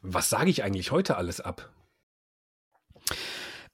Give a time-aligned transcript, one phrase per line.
[0.00, 1.70] Was sage ich eigentlich heute alles ab?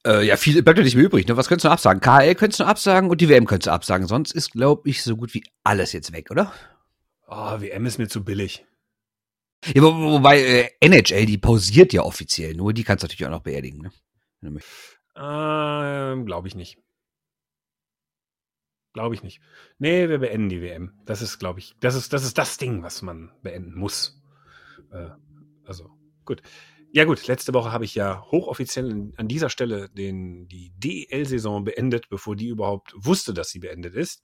[0.06, 1.26] Äh, ja, viel bleibt ja nicht mehr übrig.
[1.26, 1.36] Ne?
[1.36, 2.00] Was könntest du noch absagen?
[2.00, 4.06] KL könntest du noch absagen und die WM könntest du absagen.
[4.06, 6.52] Sonst ist, glaube ich, so gut wie alles jetzt weg, oder?
[7.26, 8.66] Oh, WM ist mir zu billig.
[9.66, 12.54] Ja, wo, wobei äh, NHL, die pausiert ja offiziell.
[12.54, 13.90] Nur die kannst du natürlich auch noch beerdigen.
[14.42, 14.60] Ne?
[15.16, 16.78] Ähm, glaube ich nicht.
[18.92, 19.40] Glaube ich nicht.
[19.78, 20.92] Nee, wir beenden die WM.
[21.06, 24.22] Das ist, glaube ich, das ist, das ist das Ding, was man beenden muss.
[24.92, 25.10] Äh,
[25.64, 25.90] also,
[26.24, 26.42] gut.
[26.92, 32.08] Ja gut, letzte Woche habe ich ja hochoffiziell an dieser Stelle den, die DEL-Saison beendet,
[32.08, 34.22] bevor die überhaupt wusste, dass sie beendet ist.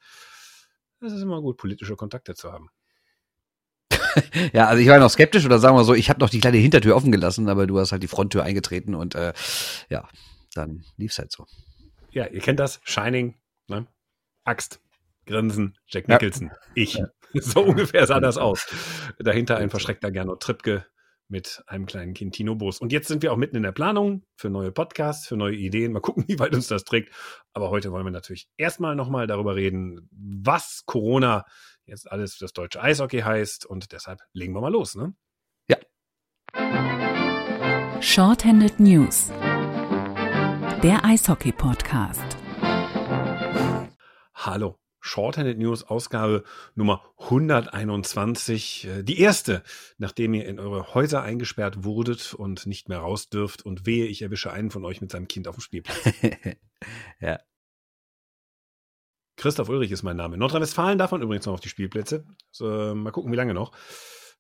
[1.01, 2.69] Es ist immer gut, politische Kontakte zu haben.
[4.53, 6.59] ja, also ich war noch skeptisch oder sagen wir so, ich habe noch die kleine
[6.59, 9.33] Hintertür offen gelassen, aber du hast halt die Fronttür eingetreten und äh,
[9.89, 10.09] ja,
[10.55, 11.47] dann lief es halt so.
[12.11, 13.37] Ja, ihr kennt das, Shining,
[13.67, 13.89] ne?
[14.45, 14.81] Axt,
[15.27, 16.57] Grinsen, Jack Nicholson, ja.
[16.75, 16.95] ich.
[16.95, 17.09] Ja.
[17.33, 18.67] So ungefähr sah das aus.
[19.21, 20.87] Dahinter ein verschreckter Gernot Trippke
[21.31, 22.79] mit einem kleinen Kind Tino Boos.
[22.79, 25.93] Und jetzt sind wir auch mitten in der Planung für neue Podcasts, für neue Ideen.
[25.93, 27.15] Mal gucken, wie weit uns das trägt.
[27.53, 31.45] Aber heute wollen wir natürlich erstmal nochmal darüber reden, was Corona
[31.87, 33.65] jetzt alles für das deutsche Eishockey heißt.
[33.65, 35.15] Und deshalb legen wir mal los, ne?
[35.69, 35.79] Ja.
[38.01, 39.29] Shorthanded News.
[40.83, 42.37] Der Eishockey-Podcast.
[44.35, 44.79] Hallo.
[45.01, 48.87] Shorthanded News Ausgabe Nummer 121.
[48.87, 49.63] Äh, die erste,
[49.99, 54.23] nachdem ihr in eure Häuser eingesperrt wurdet und nicht mehr raus dürft und wehe, ich
[54.23, 56.13] erwische einen von euch mit seinem Kind auf dem Spielplatz.
[57.21, 57.41] ja.
[59.37, 60.37] Christoph Ulrich ist mein Name.
[60.37, 62.27] Nordrhein-Westfalen darf man übrigens noch auf die Spielplätze.
[62.51, 63.73] So, mal gucken, wie lange noch.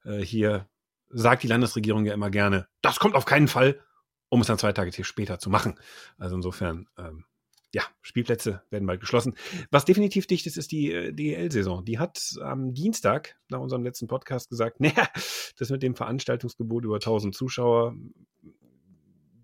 [0.05, 0.69] Äh, hier
[1.09, 3.81] sagt die Landesregierung ja immer gerne, das kommt auf keinen Fall,
[4.29, 5.79] um es dann zwei Tage später zu machen.
[6.19, 7.25] Also insofern ähm,
[7.73, 9.35] ja, Spielplätze werden bald geschlossen.
[9.71, 11.85] Was definitiv dicht ist, ist die äh, DEL-Saison.
[11.85, 15.09] Die hat am Dienstag nach unserem letzten Podcast gesagt, naja,
[15.57, 17.95] das mit dem Veranstaltungsgebot über 1000 Zuschauer,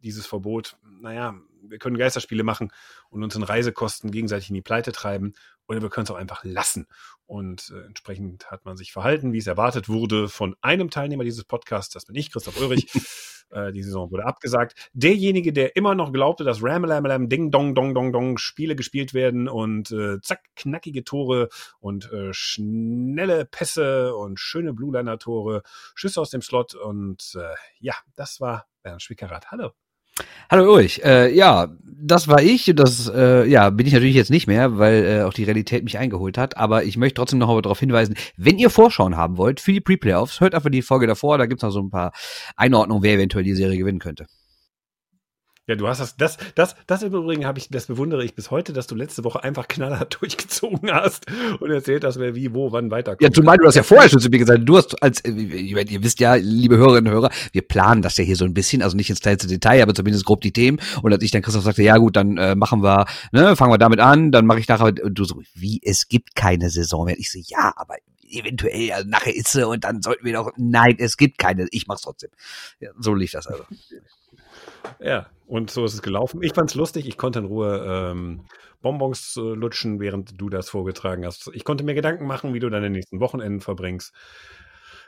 [0.03, 1.35] dieses Verbot, naja,
[1.71, 2.73] wir können Geisterspiele machen
[3.11, 5.35] und uns in Reisekosten gegenseitig in die Pleite treiben
[5.69, 6.87] oder wir können es auch einfach lassen.
[7.27, 11.45] Und äh, entsprechend hat man sich verhalten, wie es erwartet wurde von einem Teilnehmer dieses
[11.45, 12.87] Podcasts, das bin ich, Christoph Ulrich.
[13.51, 14.91] Äh, die Saison wurde abgesagt.
[14.93, 19.49] Derjenige, der immer noch glaubte, dass Ramalamallam, Ding, Dong, Dong, Dong, Dong Spiele gespielt werden
[19.49, 25.63] und äh, zack, knackige Tore und äh, schnelle Pässe und schöne Blue-Liner-Tore,
[25.95, 29.51] Schüsse aus dem Slot und äh, ja, das war Bernd Schwickerath.
[29.51, 29.86] Hallo.
[30.51, 31.69] Hallo Ulrich, äh, ja,
[31.99, 35.33] das war ich, das äh, ja, bin ich natürlich jetzt nicht mehr, weil äh, auch
[35.33, 38.71] die Realität mich eingeholt hat, aber ich möchte trotzdem noch mal darauf hinweisen, wenn ihr
[38.71, 41.81] Vorschauen haben wollt für die Pre-Playoffs, hört einfach die Folge davor, da gibt's noch so
[41.81, 42.13] ein paar
[42.57, 44.27] Einordnungen, wer eventuell die Serie gewinnen könnte.
[45.69, 48.53] Ja, du hast das, das, das, das im Übrigen habe ich, das bewundere ich bis
[48.53, 51.27] heute, dass du letzte Woche einfach knallhart durchgezogen hast
[51.59, 53.23] und erzählt hast, wer wie, wo, wann weiterkommt.
[53.23, 56.21] Ja, zumal du hast ja vorher schon zu mir gesagt, du hast als, ihr wisst
[56.21, 59.11] ja, liebe Hörerinnen und Hörer, wir planen das ja hier so ein bisschen, also nicht
[59.11, 60.79] ins kleinste Detail, aber zumindest grob die Themen.
[61.03, 63.79] Und als ich dann Christoph sagte, ja gut, dann äh, machen wir, ne, fangen wir
[63.79, 67.19] damit an, dann mache ich nachher, und du so, wie, es gibt keine Saison mehr.
[67.19, 67.97] Ich so, ja, aber
[68.31, 71.89] eventuell, also nachher ist sie und dann sollten wir doch, nein, es gibt keine, ich
[71.89, 72.31] mach's trotzdem.
[72.79, 73.65] Ja, so lief das also.
[75.01, 76.43] Ja, und so ist es gelaufen.
[76.43, 77.07] Ich fand es lustig.
[77.07, 78.47] Ich konnte in Ruhe ähm,
[78.83, 81.51] Bonbons äh, lutschen, während du das vorgetragen hast.
[81.53, 84.13] Ich konnte mir Gedanken machen, wie du deine nächsten Wochenenden verbringst.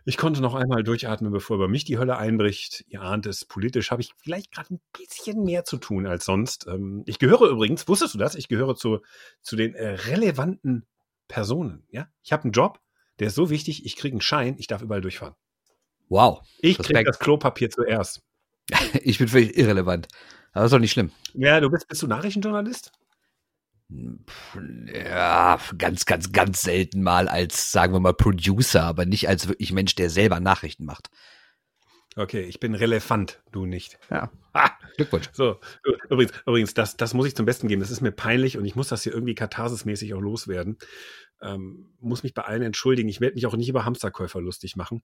[0.05, 2.85] Ich konnte noch einmal durchatmen, bevor über mich die Hölle einbricht.
[2.89, 6.67] Ihr ahnt es, politisch habe ich vielleicht gerade ein bisschen mehr zu tun als sonst.
[6.67, 8.35] Ähm, ich gehöre übrigens, wusstest du das?
[8.35, 9.01] Ich gehöre zu,
[9.43, 10.87] zu den äh, relevanten
[11.27, 11.85] Personen.
[11.91, 12.81] Ja, Ich habe einen Job,
[13.19, 15.35] der ist so wichtig, ich kriege einen Schein, ich darf überall durchfahren.
[16.09, 16.41] Wow.
[16.61, 18.23] Ich kriege das Klopapier zuerst.
[19.03, 20.09] ich bin völlig irrelevant.
[20.53, 21.13] Aber ist doch nicht schlimm.
[21.35, 22.93] Ja, du bist, bist du Nachrichtenjournalist?
[24.93, 29.73] Ja, ganz, ganz, ganz selten mal als, sagen wir mal, Producer, aber nicht als wirklich
[29.73, 31.09] Mensch, der selber Nachrichten macht.
[32.17, 33.99] Okay, ich bin relevant, du nicht.
[34.11, 34.31] Ja.
[34.53, 35.29] Ah, Glückwunsch.
[35.33, 35.61] So,
[36.11, 37.81] übrigens, übrigens das, das muss ich zum Besten geben.
[37.81, 40.79] Das ist mir peinlich und ich muss das hier irgendwie katharsismäßig auch loswerden.
[41.41, 43.09] Ähm, muss mich bei allen entschuldigen.
[43.09, 45.03] Ich werde mich auch nicht über Hamsterkäufer lustig machen.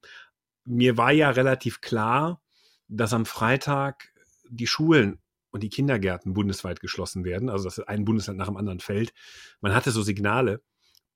[0.65, 2.41] Mir war ja relativ klar,
[2.87, 4.13] dass am Freitag
[4.49, 5.21] die Schulen
[5.51, 9.13] und die Kindergärten bundesweit geschlossen werden, also dass ein Bundesland nach dem anderen fällt.
[9.61, 10.61] Man hatte so Signale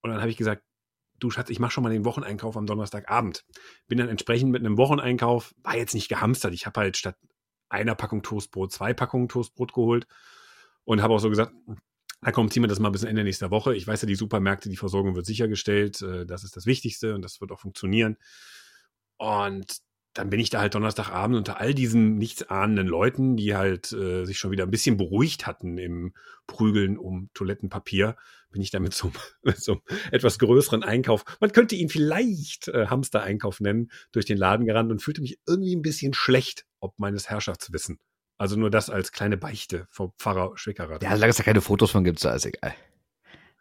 [0.02, 0.64] und dann habe ich gesagt,
[1.20, 3.46] du Schatz, ich mache schon mal den Wocheneinkauf am Donnerstagabend.
[3.88, 6.54] Bin dann entsprechend mit einem Wocheneinkauf, war jetzt nicht gehamstert.
[6.54, 7.18] Ich habe halt statt
[7.68, 10.08] einer Packung Toastbrot zwei Packungen Toastbrot geholt
[10.86, 11.54] und habe auch so gesagt,
[12.22, 13.76] na komm, ziehen wir das mal bis Ende nächster Woche.
[13.76, 16.02] Ich weiß ja, die Supermärkte, die Versorgung wird sichergestellt.
[16.02, 18.18] Äh, das ist das Wichtigste und das wird auch funktionieren.
[19.18, 19.80] Und
[20.14, 24.40] dann bin ich da halt Donnerstagabend unter all diesen nichtsahnenden Leuten, die halt äh, sich
[24.40, 26.14] schon wieder ein bisschen beruhigt hatten im
[26.48, 28.16] Prügeln um Toilettenpapier,
[28.52, 29.12] bin ich da mit so,
[29.44, 34.38] mit so einem etwas größeren Einkauf, man könnte ihn vielleicht äh, Hamster-Einkauf nennen, durch den
[34.38, 38.00] Laden gerannt und fühlte mich irgendwie ein bisschen schlecht, ob meines Herrschaftswissen.
[38.38, 41.00] Also nur das als kleine Beichte vom Pfarrer Schwickerer.
[41.02, 42.74] Ja, solange es da keine Fotos von gibt, da ist egal.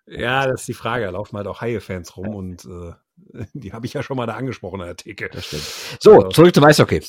[0.07, 1.05] Ja, das ist die Frage.
[1.05, 2.93] Da laufen halt auch Haie-Fans rum und äh,
[3.53, 5.29] die habe ich ja schon mal da angesprochen an der Theke.
[5.33, 5.65] Das stimmt.
[6.01, 7.03] So, zurück zum Eishockey.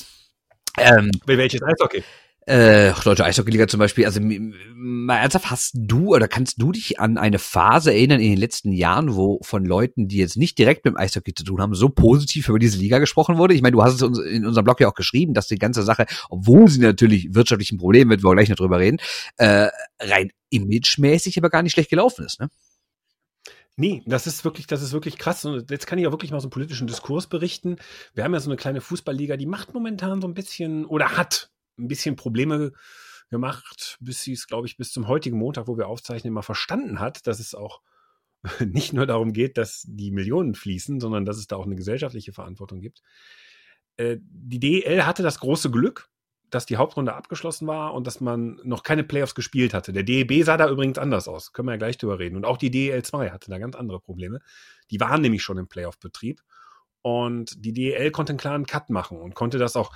[0.78, 2.02] Ähm, Welches Eishockey?
[2.46, 7.18] Äh, Deutsche Eishockeyliga zum Beispiel, also mal ernsthaft, hast du oder kannst du dich an
[7.18, 10.94] eine Phase erinnern in den letzten Jahren, wo von Leuten, die jetzt nicht direkt mit
[10.94, 13.54] dem Eishockey zu tun haben, so positiv über diese Liga gesprochen wurde?
[13.54, 16.06] Ich meine, du hast es in unserem Blog ja auch geschrieben, dass die ganze Sache,
[16.30, 18.98] obwohl sie natürlich wirtschaftlich ein Problem wird, wir gleich noch drüber reden,
[19.36, 19.68] äh,
[20.00, 22.48] rein imagemäßig aber gar nicht schlecht gelaufen ist, ne?
[23.76, 25.44] Nee, das ist wirklich, das ist wirklich krass.
[25.44, 27.76] Und jetzt kann ich ja wirklich mal so einen politischen Diskurs berichten.
[28.14, 31.50] Wir haben ja so eine kleine Fußballliga, die macht momentan so ein bisschen oder hat
[31.78, 32.72] ein bisschen Probleme
[33.30, 37.00] gemacht, bis sie es, glaube ich, bis zum heutigen Montag, wo wir aufzeichnen, mal verstanden
[37.00, 37.80] hat, dass es auch
[38.60, 42.32] nicht nur darum geht, dass die Millionen fließen, sondern dass es da auch eine gesellschaftliche
[42.32, 43.02] Verantwortung gibt.
[43.96, 46.09] Äh, die DEL hatte das große Glück,
[46.50, 49.92] dass die Hauptrunde abgeschlossen war und dass man noch keine Playoffs gespielt hatte.
[49.92, 51.52] Der DEB sah da übrigens anders aus.
[51.52, 52.36] Können wir ja gleich drüber reden.
[52.36, 54.40] Und auch die DEL 2 hatte da ganz andere Probleme.
[54.90, 56.42] Die waren nämlich schon im Playoff-Betrieb.
[57.02, 59.92] Und die DEL konnte einen klaren Cut machen und konnte das auch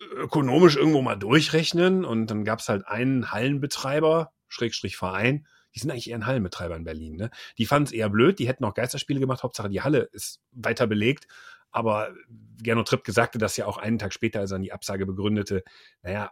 [0.00, 2.04] ökonomisch irgendwo mal durchrechnen.
[2.04, 6.76] Und dann gab es halt einen Hallenbetreiber, Schrägstrich Verein, die sind eigentlich eher ein Hallenbetreiber
[6.76, 7.16] in Berlin.
[7.16, 7.30] Ne?
[7.58, 10.86] Die fanden es eher blöd, die hätten auch Geisterspiele gemacht, Hauptsache die Halle ist weiter
[10.86, 11.28] belegt.
[11.70, 12.14] Aber
[12.62, 15.62] Gernot Tripp sagte das ja auch einen Tag später, als er die Absage begründete.
[16.02, 16.30] Naja,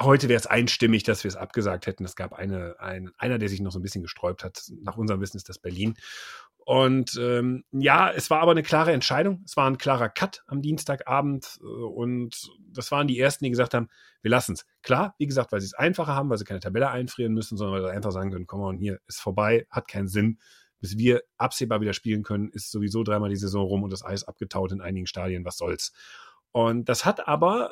[0.00, 2.04] heute wäre es einstimmig, dass wir es abgesagt hätten.
[2.04, 4.62] Es gab eine, ein, einer, der sich noch so ein bisschen gesträubt hat.
[4.82, 5.94] Nach unserem Wissen ist das Berlin.
[6.66, 9.42] Und ähm, ja, es war aber eine klare Entscheidung.
[9.44, 11.58] Es war ein klarer Cut am Dienstagabend.
[11.60, 13.88] Äh, und das waren die ersten, die gesagt haben,
[14.22, 14.64] wir lassen es.
[14.82, 17.82] Klar, wie gesagt, weil sie es einfacher haben, weil sie keine Tabelle einfrieren müssen, sondern
[17.82, 20.38] weil sie einfach sagen können, komm mal, hier ist vorbei, hat keinen Sinn
[20.80, 24.24] bis wir absehbar wieder spielen können, ist sowieso dreimal die Saison rum und das Eis
[24.24, 25.92] abgetaut in einigen Stadien, was soll's.
[26.52, 27.70] Und das hat aber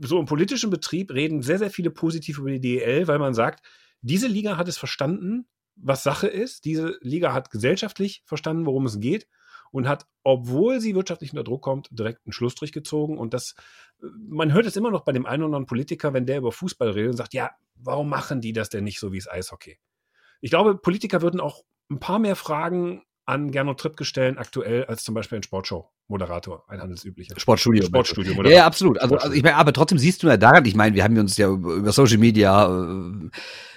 [0.00, 3.64] so im politischen Betrieb reden sehr, sehr viele positiv über die DEL, weil man sagt,
[4.02, 5.46] diese Liga hat es verstanden,
[5.76, 6.64] was Sache ist.
[6.64, 9.26] Diese Liga hat gesellschaftlich verstanden, worum es geht
[9.70, 13.18] und hat, obwohl sie wirtschaftlich unter Druck kommt, direkt einen Schlussstrich gezogen.
[13.18, 13.54] Und das,
[14.00, 16.90] man hört es immer noch bei dem einen oder anderen Politiker, wenn der über Fußball
[16.90, 19.78] redet und sagt, ja, warum machen die das denn nicht so wie es Eishockey?
[20.40, 25.02] Ich glaube, Politiker würden auch ein paar mehr Fragen an Gernot Tripp gestellt aktuell als
[25.02, 27.38] zum Beispiel ein Sportshow-Moderator, ein handelsüblicher.
[27.38, 27.84] Sportstudio.
[27.84, 28.50] Sportstudio -Moderator.
[28.50, 29.00] Ja, ja, absolut.
[29.00, 31.36] Also, also ich meine, aber trotzdem siehst du ja daran, ich meine, wir haben uns
[31.36, 33.30] ja über, Social Media äh,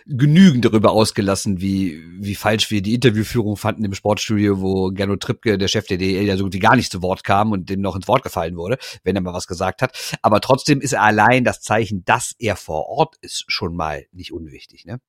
[0.06, 5.58] genügend darüber ausgelassen, wie, wie falsch wir die Interviewführung fanden im Sportstudio, wo Gernot Trippke,
[5.58, 7.82] der Chef der DL, ja so gut wie gar nicht zu Wort kam und dem
[7.82, 10.18] noch ins Wort gefallen wurde, wenn er mal was gesagt hat.
[10.22, 14.32] Aber trotzdem ist er allein das Zeichen, dass er vor Ort ist, schon mal nicht
[14.32, 15.00] unwichtig, ne?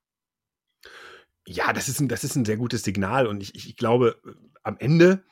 [1.51, 4.21] Ja, das ist ein, das ist ein sehr gutes Signal und ich, ich, ich glaube,
[4.63, 5.25] am Ende,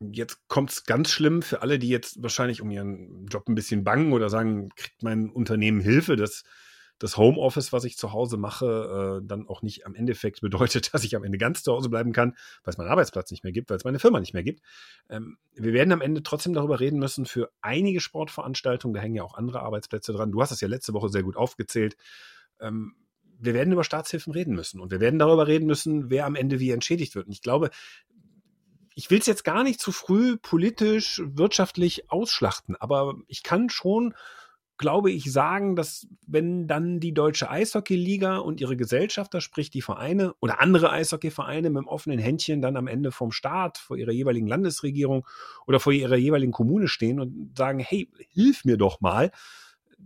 [0.00, 3.84] jetzt kommt es ganz schlimm für alle, die jetzt wahrscheinlich um ihren Job ein bisschen
[3.84, 6.42] bangen oder sagen, kriegt mein Unternehmen Hilfe, dass
[6.98, 11.04] das Homeoffice, was ich zu Hause mache, äh, dann auch nicht am Endeffekt bedeutet, dass
[11.04, 12.30] ich am Ende ganz zu Hause bleiben kann,
[12.64, 14.62] weil es meinen Arbeitsplatz nicht mehr gibt, weil es meine Firma nicht mehr gibt.
[15.08, 19.22] Ähm, wir werden am Ende trotzdem darüber reden müssen, für einige Sportveranstaltungen, da hängen ja
[19.22, 20.32] auch andere Arbeitsplätze dran.
[20.32, 21.96] Du hast es ja letzte Woche sehr gut aufgezählt.
[22.58, 22.96] Ähm,
[23.40, 26.60] wir werden über Staatshilfen reden müssen und wir werden darüber reden müssen, wer am Ende
[26.60, 27.26] wie entschädigt wird.
[27.26, 27.70] Und ich glaube,
[28.94, 34.14] ich will es jetzt gar nicht zu früh politisch, wirtschaftlich ausschlachten, aber ich kann schon,
[34.76, 40.34] glaube ich, sagen, dass wenn dann die deutsche Eishockeyliga und ihre Gesellschafter, sprich die Vereine
[40.40, 44.46] oder andere Eishockeyvereine mit dem offenen Händchen dann am Ende vom Staat, vor ihrer jeweiligen
[44.46, 45.26] Landesregierung
[45.66, 49.30] oder vor ihrer jeweiligen Kommune stehen und sagen, hey, hilf mir doch mal,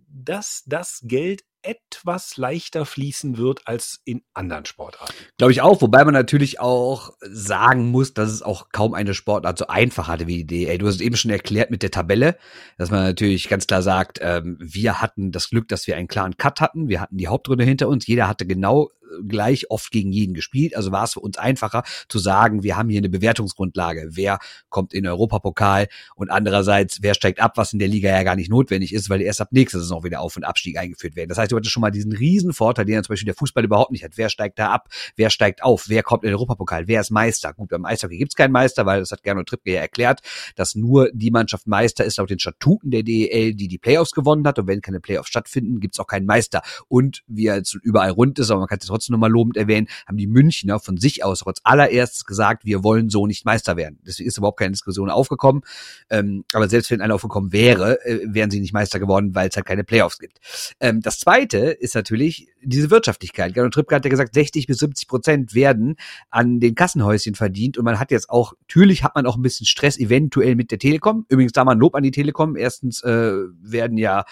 [0.09, 5.14] dass das Geld etwas leichter fließen wird als in anderen Sportarten.
[5.38, 9.59] Glaube ich auch, wobei man natürlich auch sagen muss, dass es auch kaum eine Sportart
[9.59, 10.78] so einfach hatte wie die DL.
[10.78, 12.37] Du hast es eben schon erklärt mit der Tabelle,
[12.78, 16.37] dass man natürlich ganz klar sagt, ähm, wir hatten das Glück, dass wir einen klaren
[16.37, 16.88] Cut hatten.
[16.88, 18.06] Wir hatten die Hauptrunde hinter uns.
[18.06, 18.90] Jeder hatte genau
[19.26, 20.76] gleich oft gegen jeden gespielt.
[20.76, 24.11] Also war es für uns einfacher zu sagen, wir haben hier eine Bewertungsgrundlage.
[24.12, 28.37] Wer kommt in Europapokal und andererseits, wer steigt ab, was in der Liga ja gar
[28.37, 31.28] nicht notwendig ist, weil erst ab nächster Saison wieder Auf- und Abstieg eingeführt werden.
[31.28, 33.64] Das heißt, du hattest schon mal diesen riesen Vorteil, den ja zum Beispiel der Fußball
[33.64, 34.12] überhaupt nicht hat.
[34.16, 34.88] Wer steigt da ab?
[35.16, 35.88] Wer steigt auf?
[35.88, 36.88] Wer kommt in den Europapokal?
[36.88, 37.52] Wer ist Meister?
[37.52, 40.21] Gut, beim Eishockey gibt's keinen Meister, weil das hat Gernot Trippke ja erklärt,
[40.56, 44.47] dass nur die Mannschaft Meister ist laut den Statuten der DEL, die die Playoffs gewonnen
[44.47, 44.59] hat.
[44.59, 46.62] Und wenn keine Playoffs stattfinden, gibt's auch keinen Meister.
[46.88, 49.88] Und wie es überall rund ist, aber man kann es trotzdem trotzdem nochmal lobend erwähnen,
[50.06, 53.99] haben die Münchner von sich aus als allererstes gesagt, wir wollen so nicht Meister werden.
[54.06, 55.62] Deswegen ist überhaupt keine Diskussion aufgekommen.
[56.11, 59.56] Ähm, aber selbst wenn einer aufgekommen wäre, äh, wären sie nicht Meister geworden, weil es
[59.56, 60.38] halt keine Playoffs gibt.
[60.80, 63.54] Ähm, das zweite ist natürlich diese Wirtschaftlichkeit.
[63.54, 65.96] Gernot Trippke hat ja gesagt, 60 bis 70 Prozent werden
[66.30, 69.66] an den Kassenhäuschen verdient und man hat jetzt auch, natürlich hat man auch ein bisschen
[69.66, 71.26] Stress eventuell mit der Telekom.
[71.28, 72.56] Übrigens da mal ein Lob an die Telekom.
[72.56, 74.25] Erstens äh, werden ja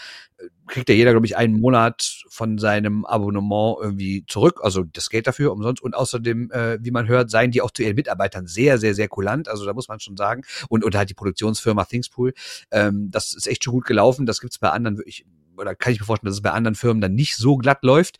[0.66, 5.26] kriegt ja jeder, glaube ich, einen Monat von seinem Abonnement irgendwie zurück, also das Geld
[5.26, 5.82] dafür umsonst.
[5.82, 9.08] Und außerdem, äh, wie man hört, seien die auch zu ihren Mitarbeitern sehr, sehr, sehr
[9.08, 9.48] kulant.
[9.48, 10.42] Also da muss man schon sagen.
[10.68, 12.32] Und, und halt die Produktionsfirma Thingspool.
[12.70, 14.26] Ähm, das ist echt schon gut gelaufen.
[14.26, 15.26] Das gibt's bei anderen wirklich,
[15.56, 18.18] oder kann ich mir vorstellen, dass es bei anderen Firmen dann nicht so glatt läuft.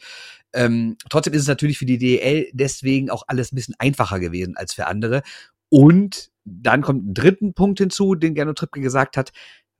[0.53, 4.57] Ähm, trotzdem ist es natürlich für die DEL deswegen auch alles ein bisschen einfacher gewesen
[4.57, 5.23] als für andere.
[5.69, 9.33] Und dann kommt ein dritten Punkt hinzu, den Gernot Trippke gesagt hat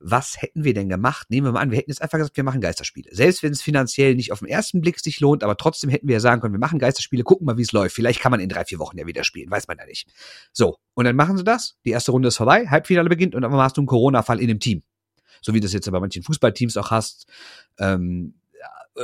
[0.03, 1.29] was hätten wir denn gemacht?
[1.29, 3.09] Nehmen wir mal an, wir hätten jetzt einfach gesagt, wir machen Geisterspiele.
[3.15, 6.13] Selbst wenn es finanziell nicht auf den ersten Blick sich lohnt, aber trotzdem hätten wir
[6.13, 7.95] ja sagen können, wir machen Geisterspiele, gucken mal, wie es läuft.
[7.95, 10.11] Vielleicht kann man in drei, vier Wochen ja wieder spielen, weiß man ja nicht.
[10.51, 13.53] So, und dann machen sie das, die erste Runde ist vorbei, Halbfinale beginnt und dann
[13.53, 14.83] hast du einen Corona-Fall in dem Team.
[15.41, 17.27] So wie das jetzt bei manchen Fußballteams auch hast.
[17.79, 18.35] Ähm,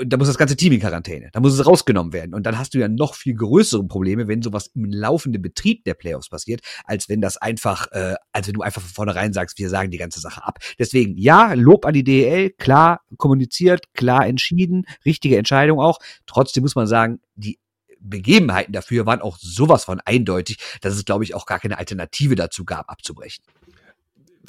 [0.06, 1.30] da muss das ganze Team in Quarantäne.
[1.34, 2.34] Da muss es rausgenommen werden.
[2.34, 5.96] Und dann hast du ja noch viel größere Probleme, wenn sowas im laufenden Betrieb der
[5.96, 9.70] Playoffs passiert, als wenn das einfach, äh, als wenn du einfach von vornherein sagst, wir
[9.70, 10.60] sagen die ganze Sache ab.
[10.78, 16.00] Deswegen, ja, Lob an die DEL, klar kommuniziert, klar entschieden, richtige Entscheidung auch.
[16.28, 17.60] Trotzdem muss man sagen, die
[18.00, 22.36] Begebenheiten dafür waren auch sowas von eindeutig, dass es, glaube ich, auch gar keine Alternative
[22.36, 23.44] dazu gab, abzubrechen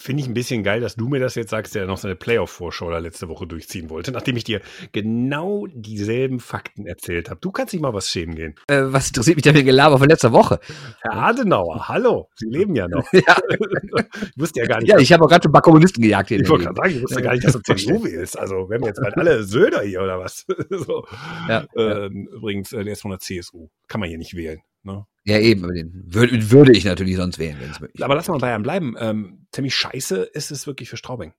[0.00, 2.90] finde ich ein bisschen geil, dass du mir das jetzt sagst, der noch seine Playoff-Vorschau
[2.90, 4.61] da letzte Woche durchziehen wollte, nachdem ich dir
[4.92, 7.40] genau dieselben Fakten erzählt habe.
[7.40, 8.54] Du kannst nicht mal was schämen gehen.
[8.66, 10.59] Äh, was interessiert mich denn für Gelaber von letzter Woche?
[11.02, 13.07] Herr Adenauer, hallo, Sie leben ja noch.
[13.12, 13.37] ja.
[13.50, 14.88] Ich wusste ja gar nicht.
[14.88, 16.28] Ja, ich habe auch gerade schon ein paar Kommunisten gejagt.
[16.28, 17.21] Hier ich wollte gerade sagen, ich wusste ja.
[17.23, 18.38] gar nicht, dass du CDU willst.
[18.38, 20.47] Also, werden wir jetzt bald alle Söder hier oder was?
[20.71, 21.04] so.
[21.49, 23.69] ja, ähm, Übrigens, äh, der ist von der CSU.
[23.88, 24.61] Kann man hier nicht wählen.
[24.82, 25.04] Ne?
[25.25, 28.38] Ja, eben, den würde, würde ich natürlich sonst wählen, wenn es möglich Aber lass mal
[28.38, 28.94] bei einem bleiben.
[28.99, 31.34] Ähm, ziemlich scheiße ist es wirklich für Straubing.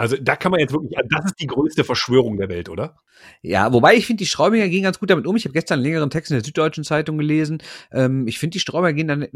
[0.00, 2.96] Also da kann man jetzt wirklich, das ist die größte Verschwörung der Welt, oder?
[3.42, 5.36] Ja, wobei ich finde, die Straubinger gehen ganz gut damit um.
[5.36, 7.62] Ich habe gestern einen längeren Text in der Süddeutschen Zeitung gelesen.
[7.92, 9.28] Ähm, ich finde, die Straubinger gehen dann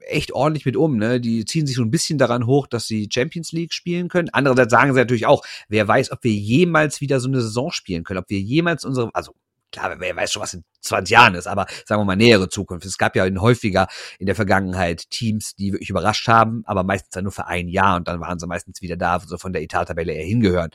[0.00, 0.96] echt ordentlich mit um.
[0.96, 1.20] Ne?
[1.20, 4.30] Die ziehen sich so ein bisschen daran hoch, dass sie Champions League spielen können.
[4.32, 8.02] Andererseits sagen sie natürlich auch, wer weiß, ob wir jemals wieder so eine Saison spielen
[8.02, 9.32] können, ob wir jemals unsere, also
[9.70, 12.86] klar, wer weiß schon, was in 20 Jahren ist, aber sagen wir mal nähere Zukunft.
[12.86, 17.24] Es gab ja häufiger in der Vergangenheit Teams, die wirklich überrascht haben, aber meistens dann
[17.24, 20.12] nur für ein Jahr und dann waren sie meistens wieder da, so von der Etattabelle
[20.12, 20.70] eher hingehören.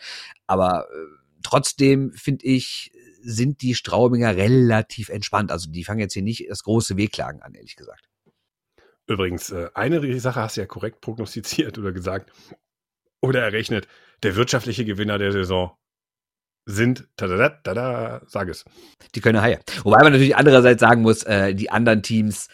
[0.48, 0.96] Aber äh,
[1.44, 5.52] trotzdem finde ich, sind die Straubinger relativ entspannt.
[5.52, 8.08] Also die fangen jetzt hier nicht das große Wehklagen an, ehrlich gesagt.
[9.08, 12.32] Übrigens, äh, eine Sache hast du ja korrekt prognostiziert oder gesagt
[13.22, 13.88] oder errechnet.
[14.24, 15.76] Der wirtschaftliche Gewinner der Saison
[16.66, 18.66] sind, tada, tada, sag es.
[19.14, 19.60] Die können Haie.
[19.84, 22.48] Wobei man natürlich andererseits sagen muss, äh, die anderen Teams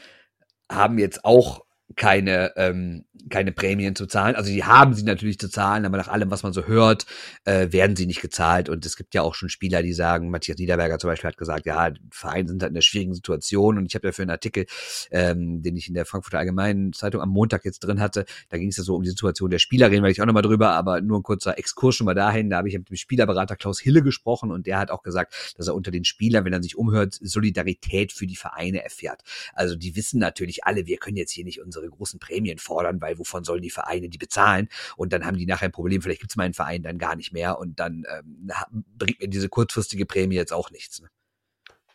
[0.69, 1.63] haben jetzt auch
[1.95, 4.35] keine, ähm, keine Prämien zu zahlen.
[4.35, 7.05] Also die haben sie natürlich zu zahlen, aber nach allem, was man so hört,
[7.45, 8.69] äh, werden sie nicht gezahlt.
[8.69, 11.65] Und es gibt ja auch schon Spieler, die sagen, Matthias Niederberger zum Beispiel hat gesagt,
[11.65, 13.77] ja, Vereine sind halt in einer schwierigen Situation.
[13.77, 14.65] Und ich habe ja für einen Artikel,
[15.11, 18.69] ähm, den ich in der Frankfurter Allgemeinen Zeitung am Montag jetzt drin hatte, da ging
[18.69, 21.01] es ja so um die Situation der Spieler, reden wir ich auch nochmal drüber, aber
[21.01, 22.49] nur ein kurzer Exkurs schon mal dahin.
[22.49, 25.67] Da habe ich mit dem Spielerberater Klaus Hille gesprochen und der hat auch gesagt, dass
[25.67, 29.21] er unter den Spielern, wenn er sich umhört, Solidarität für die Vereine erfährt.
[29.53, 33.17] Also die wissen natürlich alle, wir können jetzt hier nicht unsere großen Prämien fordern, weil
[33.17, 34.69] wovon sollen die Vereine die bezahlen?
[34.97, 37.33] Und dann haben die nachher ein Problem, vielleicht gibt es meinen Verein dann gar nicht
[37.33, 38.51] mehr und dann ähm,
[38.97, 41.01] bringt mir diese kurzfristige Prämie jetzt auch nichts.
[41.01, 41.09] Ne?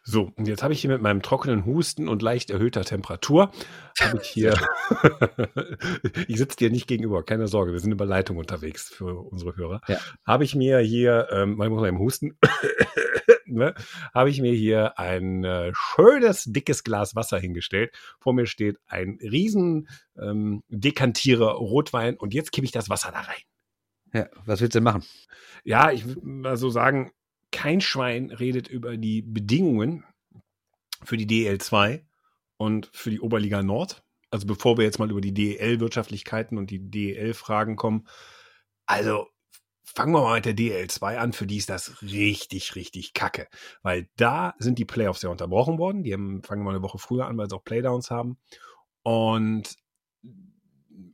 [0.09, 3.51] So, und jetzt habe ich hier mit meinem trockenen Husten und leicht erhöhter Temperatur,
[4.01, 4.55] habe ich hier,
[6.29, 9.81] ich sitze dir nicht gegenüber, keine Sorge, wir sind über Leitung unterwegs für unsere Hörer,
[9.89, 9.99] ja.
[10.25, 12.39] habe ich mir hier, ähm, man muss mal im Husten,
[13.47, 13.75] ne,
[14.15, 17.95] habe ich mir hier ein äh, schönes, dickes Glas Wasser hingestellt.
[18.21, 19.89] Vor mir steht ein riesen
[20.21, 23.41] ähm, Dekantierer Rotwein und jetzt kippe ich das Wasser da rein.
[24.13, 25.05] Ja, was willst du denn machen?
[25.65, 27.13] Ja, ich würde mal so sagen,
[27.53, 30.05] kein Schwein redet über die Bedingungen
[31.05, 32.05] für die DL2
[32.57, 34.03] und für die Oberliga Nord.
[34.31, 38.07] Also bevor wir jetzt mal über die DEL-Wirtschaftlichkeiten und die DEL-Fragen kommen.
[38.87, 39.29] Also
[39.87, 41.33] fangen wir mal mit der DL2 an.
[41.33, 43.49] Für die ist das richtig, richtig kacke.
[43.83, 46.03] Weil da sind die Playoffs ja unterbrochen worden.
[46.03, 48.39] Die haben, fangen mal eine Woche früher an, weil sie auch Playdowns haben.
[49.03, 49.77] Und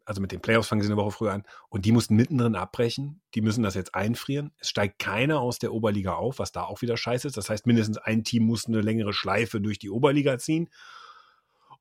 [0.05, 3.21] also mit den Playoffs fangen sie eine Woche früher an und die mussten mittendrin abbrechen.
[3.35, 4.53] Die müssen das jetzt einfrieren.
[4.59, 7.37] Es steigt keiner aus der Oberliga auf, was da auch wieder scheiße ist.
[7.37, 10.69] Das heißt, mindestens ein Team muss eine längere Schleife durch die Oberliga ziehen.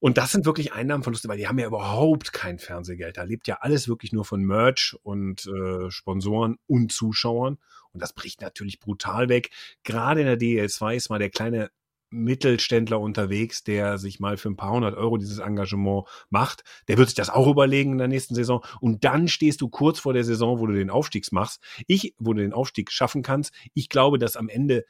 [0.01, 3.17] Und das sind wirklich Einnahmenverluste, weil die haben ja überhaupt kein Fernsehgeld.
[3.17, 7.59] Da lebt ja alles wirklich nur von Merch und äh, Sponsoren und Zuschauern.
[7.93, 9.51] Und das bricht natürlich brutal weg.
[9.83, 11.69] Gerade in der DL2 ist mal der kleine
[12.09, 16.63] Mittelständler unterwegs, der sich mal für ein paar hundert Euro dieses Engagement macht.
[16.87, 18.65] Der wird sich das auch überlegen in der nächsten Saison.
[18.79, 21.63] Und dann stehst du kurz vor der Saison, wo du den Aufstieg machst.
[21.85, 23.53] Ich, wo du den Aufstieg schaffen kannst.
[23.75, 24.83] Ich glaube, dass am Ende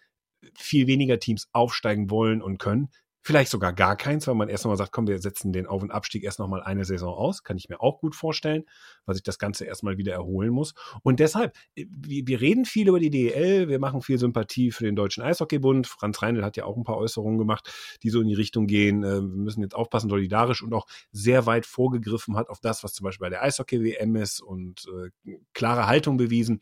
[0.56, 2.90] viel weniger Teams aufsteigen wollen und können.
[3.24, 5.92] Vielleicht sogar gar keins, weil man erst nochmal sagt, komm, wir setzen den Auf- und
[5.92, 7.44] Abstieg erst nochmal eine Saison aus.
[7.44, 8.64] Kann ich mir auch gut vorstellen,
[9.06, 10.74] weil sich das Ganze erstmal wieder erholen muss.
[11.04, 14.86] Und deshalb, äh, wir, wir reden viel über die DEL, wir machen viel Sympathie für
[14.86, 15.86] den Deutschen Eishockeybund.
[15.86, 19.04] Franz Reindl hat ja auch ein paar Äußerungen gemacht, die so in die Richtung gehen,
[19.04, 22.94] äh, wir müssen jetzt aufpassen, solidarisch und auch sehr weit vorgegriffen hat auf das, was
[22.94, 26.60] zum Beispiel bei der Eishockey-WM ist und äh, klare Haltung bewiesen.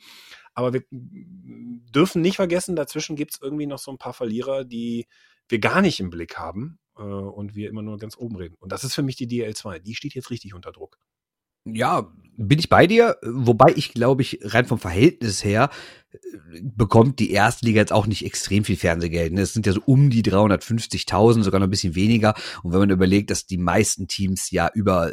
[0.54, 5.08] Aber wir dürfen nicht vergessen, dazwischen gibt es irgendwie noch so ein paar Verlierer, die
[5.50, 8.56] wir gar nicht im Blick haben äh, und wir immer nur ganz oben reden.
[8.60, 9.79] Und das ist für mich die DL2.
[9.79, 10.98] Die steht jetzt richtig unter Druck.
[11.65, 15.70] Ja, bin ich bei dir, wobei ich glaube ich rein vom Verhältnis her
[16.12, 16.18] äh,
[16.62, 19.34] bekommt die erste Liga jetzt auch nicht extrem viel Fernsehgeld.
[19.34, 19.41] Ne?
[19.41, 22.34] Es sind ja so um die 350.000, sogar noch ein bisschen weniger.
[22.63, 25.12] Und wenn man überlegt, dass die meisten Teams ja über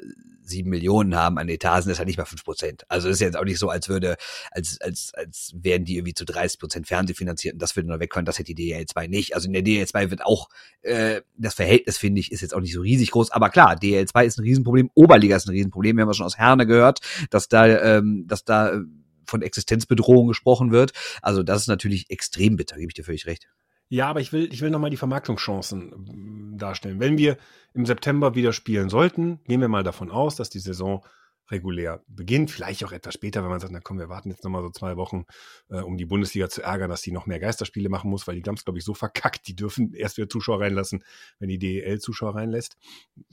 [0.49, 2.85] sieben Millionen haben an Etat, sind das halt nicht mal fünf Prozent.
[2.89, 4.17] Also es ist jetzt auch nicht so, als würde,
[4.51, 8.25] als, als, als wären die irgendwie zu 30 Prozent Fernsehfinanziert und das würde nur wegkommen,
[8.25, 9.35] das hätte die DL2 nicht.
[9.35, 10.49] Also in der DL2 wird auch,
[10.83, 13.33] äh, das Verhältnis, finde ich, ist jetzt auch nicht so riesig groß.
[13.33, 15.97] Aber klar, DL2 ist ein Riesenproblem, Oberliga ist ein Riesenproblem.
[15.97, 17.01] Wir haben ja schon aus Herne gehört,
[17.31, 18.81] dass da, ähm, dass da äh,
[19.27, 20.93] von Existenzbedrohung gesprochen wird.
[21.23, 23.49] Also das ist natürlich extrem bitter, gebe ich dir völlig recht.
[23.89, 27.01] Ja, aber ich will, ich will nochmal die Vermarktungschancen mm, darstellen.
[27.01, 27.37] Wenn wir
[27.73, 31.05] im September wieder spielen sollten, gehen wir mal davon aus, dass die Saison
[31.51, 34.63] regulär beginnt, vielleicht auch etwas später, wenn man sagt, na komm, wir warten jetzt nochmal
[34.63, 35.25] so zwei Wochen,
[35.69, 38.49] äh, um die Bundesliga zu ärgern, dass die noch mehr Geisterspiele machen muss, weil die
[38.49, 41.05] haben es, glaube ich, so verkackt, die dürfen erst wieder Zuschauer reinlassen,
[41.39, 42.77] wenn die DEL Zuschauer reinlässt.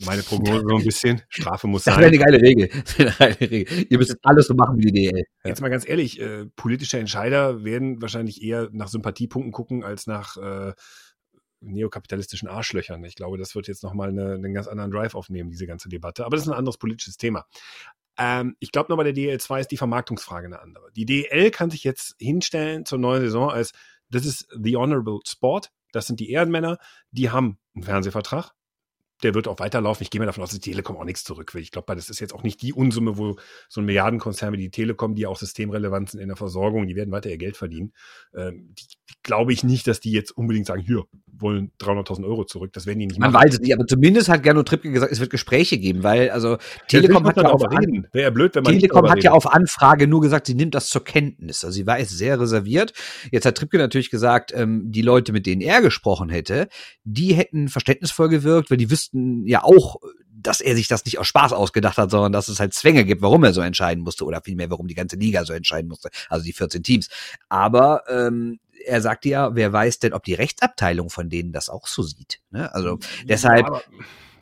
[0.05, 2.03] Meine Prognose so ein bisschen, Strafe muss das sein.
[2.03, 2.69] Das wäre eine geile Regel.
[2.97, 3.87] Eine geile Regel.
[3.89, 5.23] Ihr müsst alles so machen wie die DEL.
[5.43, 10.37] Jetzt mal ganz ehrlich, äh, politische Entscheider werden wahrscheinlich eher nach Sympathiepunkten gucken, als nach
[10.37, 10.73] äh,
[11.63, 13.03] neokapitalistischen Arschlöchern.
[13.03, 16.25] Ich glaube, das wird jetzt nochmal eine, einen ganz anderen Drive aufnehmen, diese ganze Debatte.
[16.25, 17.45] Aber das ist ein anderes politisches Thema.
[18.17, 20.91] Ähm, ich glaube, bei der DL2 ist die Vermarktungsfrage eine andere.
[20.91, 23.71] Die DL kann sich jetzt hinstellen zur neuen Saison als,
[24.09, 25.71] das ist the honorable sport.
[25.91, 26.77] Das sind die Ehrenmänner,
[27.11, 28.51] die haben einen Fernsehvertrag,
[29.23, 30.03] der wird auch weiterlaufen.
[30.03, 31.61] Ich gehe mir davon aus, dass die Telekom auch nichts zurück will.
[31.61, 33.37] Ich glaube, das ist jetzt auch nicht die Unsumme, wo
[33.69, 37.11] so ein Milliardenkonzern wie die Telekom, die auch systemrelevant sind in der Versorgung, die werden
[37.11, 37.93] weiter ihr Geld verdienen.
[38.35, 41.05] Ähm, die, die glaube ich nicht, dass die jetzt unbedingt sagen, hier,
[41.39, 42.73] wollen 300.000 Euro zurück.
[42.73, 43.41] Das werden die nicht Man machen.
[43.41, 46.29] Man weiß es nicht, aber zumindest hat Gernot Trippke gesagt, es wird Gespräche geben, weil
[46.29, 46.57] also
[46.87, 48.07] Telekom hat ja auf reden.
[48.11, 50.89] Wäre ja blöd, wenn man Telekom hat ja auf Anfrage nur gesagt, sie nimmt das
[50.89, 51.63] zur Kenntnis.
[51.63, 52.93] Also sie war jetzt sehr reserviert.
[53.31, 56.67] Jetzt hat Trippke natürlich gesagt, ähm, die Leute, mit denen er gesprochen hätte,
[57.03, 59.97] die hätten verständnisvoll gewirkt, weil die wüssten ja auch,
[60.31, 63.21] dass er sich das nicht aus Spaß ausgedacht hat, sondern dass es halt Zwänge gibt,
[63.21, 66.43] warum er so entscheiden musste oder vielmehr, warum die ganze Liga so entscheiden musste, also
[66.43, 67.09] die 14 Teams.
[67.49, 71.87] Aber ähm, er sagte ja, wer weiß denn, ob die Rechtsabteilung von denen das auch
[71.87, 72.41] so sieht.
[72.51, 72.73] Ne?
[72.73, 73.67] Also deshalb.
[73.67, 73.81] Ja,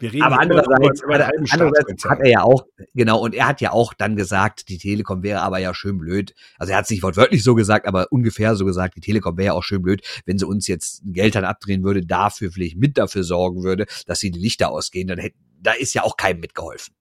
[0.01, 3.61] wir reden aber andererseits, über, über andererseits hat er ja auch, genau, und er hat
[3.61, 6.33] ja auch dann gesagt, die Telekom wäre aber ja schön blöd.
[6.57, 9.47] Also er hat es nicht wortwörtlich so gesagt, aber ungefähr so gesagt, die Telekom wäre
[9.47, 12.97] ja auch schön blöd, wenn sie uns jetzt Geld dann abdrehen würde, dafür vielleicht mit
[12.97, 16.39] dafür sorgen würde, dass sie die Lichter ausgehen, dann hätten da ist ja auch keinem
[16.39, 16.95] mitgeholfen.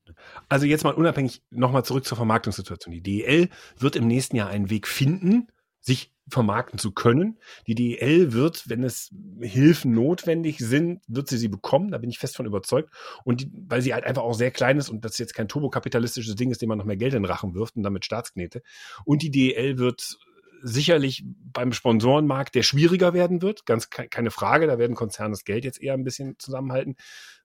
[0.48, 2.92] Also jetzt mal unabhängig nochmal zurück zur Vermarktungssituation.
[2.92, 5.48] Die DEL wird im nächsten Jahr einen Weg finden,
[5.80, 7.38] sich vermarkten zu können.
[7.66, 11.90] Die DEL wird, wenn es Hilfen notwendig sind, wird sie sie bekommen.
[11.90, 12.90] Da bin ich fest von überzeugt.
[13.24, 16.36] Und die, weil sie halt einfach auch sehr klein ist und das jetzt kein turbokapitalistisches
[16.36, 18.62] Ding ist, dem man noch mehr Geld in den Rachen wirft und damit Staatsknete.
[19.04, 20.18] Und die DEL wird
[20.62, 25.64] sicherlich beim Sponsorenmarkt, der schwieriger werden wird, ganz keine Frage, da werden Konzerne das Geld
[25.64, 26.96] jetzt eher ein bisschen zusammenhalten,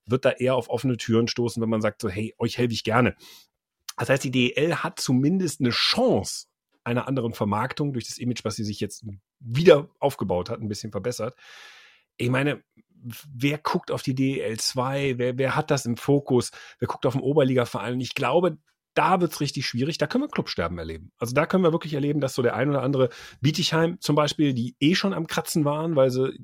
[0.04, 2.84] wird da eher auf offene Türen stoßen, wenn man sagt so, hey, euch helfe ich
[2.84, 3.16] gerne.
[3.96, 6.46] Das heißt, die DEL hat zumindest eine Chance,
[6.86, 9.04] einer anderen Vermarktung durch das Image, was sie sich jetzt
[9.40, 11.34] wieder aufgebaut hat, ein bisschen verbessert.
[12.16, 12.62] Ich meine,
[13.34, 15.18] wer guckt auf die DL2?
[15.18, 16.52] Wer, wer hat das im Fokus?
[16.78, 18.00] Wer guckt auf den Oberliga-Verein?
[18.00, 18.58] Ich glaube,
[18.94, 19.98] da wird's richtig schwierig.
[19.98, 21.12] Da können wir Clubsterben erleben.
[21.18, 24.54] Also da können wir wirklich erleben, dass so der ein oder andere Bietigheim zum Beispiel,
[24.54, 26.38] die eh schon am Kratzen waren, weil sie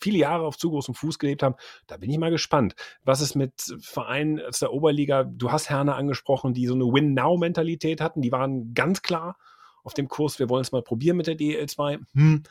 [0.00, 1.56] viele Jahre auf zu großem Fuß gelebt haben.
[1.86, 2.74] Da bin ich mal gespannt.
[3.02, 5.24] Was ist mit Vereinen aus der Oberliga?
[5.24, 8.20] Du hast Herne angesprochen, die so eine Win-Now-Mentalität hatten.
[8.20, 9.38] Die waren ganz klar
[9.86, 12.00] auf dem Kurs, wir wollen es mal probieren mit der DL2.
[12.12, 12.42] Hm,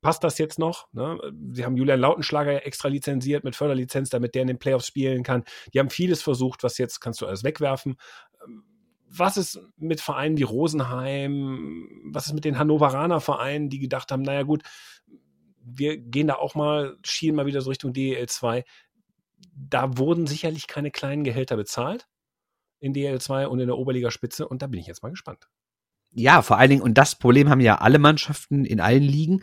[0.00, 0.88] passt das jetzt noch?
[0.92, 1.18] Ne?
[1.52, 5.22] Sie haben Julian Lautenschlager ja extra lizenziert mit Förderlizenz, damit der in den Playoffs spielen
[5.22, 5.44] kann.
[5.72, 7.96] Die haben vieles versucht, was jetzt kannst du alles wegwerfen.
[9.06, 11.88] Was ist mit Vereinen wie Rosenheim?
[12.06, 14.62] Was ist mit den Hannoveraner Vereinen, die gedacht haben, naja gut,
[15.58, 18.64] wir gehen da auch mal, schielen mal wieder so Richtung DEL2.
[19.54, 22.08] Da wurden sicherlich keine kleinen Gehälter bezahlt
[22.80, 25.48] in DL2 und in der Oberligaspitze und da bin ich jetzt mal gespannt
[26.14, 29.42] ja, vor allen Dingen, und das Problem haben ja alle Mannschaften in allen Ligen.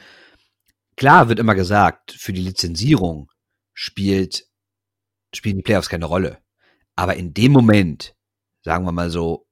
[0.96, 3.32] klar wird immer gesagt, für die Lizenzierung
[3.74, 4.46] spielt,
[5.34, 6.40] spielen die Playoffs keine Rolle.
[6.96, 8.16] Aber in dem Moment,
[8.64, 9.48] sagen wir mal so,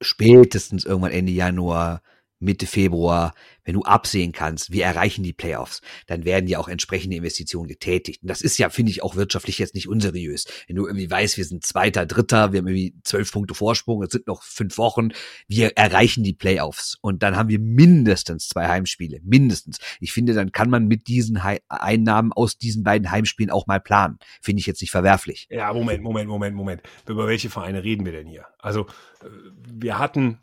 [0.00, 2.02] spätestens irgendwann Ende Januar,
[2.44, 7.16] Mitte Februar, wenn du absehen kannst, wir erreichen die Playoffs, dann werden ja auch entsprechende
[7.16, 8.22] Investitionen getätigt.
[8.22, 10.44] Und das ist ja, finde ich, auch wirtschaftlich jetzt nicht unseriös.
[10.66, 14.12] Wenn du irgendwie weißt, wir sind Zweiter, Dritter, wir haben irgendwie zwölf Punkte Vorsprung, es
[14.12, 15.08] sind noch fünf Wochen,
[15.48, 16.98] wir erreichen die Playoffs.
[17.00, 19.78] Und dann haben wir mindestens zwei Heimspiele, mindestens.
[20.00, 23.80] Ich finde, dann kann man mit diesen He Einnahmen aus diesen beiden Heimspielen auch mal
[23.80, 24.18] planen.
[24.42, 25.46] Finde ich jetzt nicht verwerflich.
[25.50, 26.82] Ja, Moment, Moment, Moment, Moment.
[27.08, 28.46] Über welche Vereine reden wir denn hier?
[28.58, 28.82] Also,
[29.22, 29.26] äh,
[29.72, 30.38] wir hatten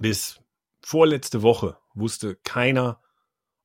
[0.00, 0.40] bis
[0.82, 3.00] vorletzte Woche wusste keiner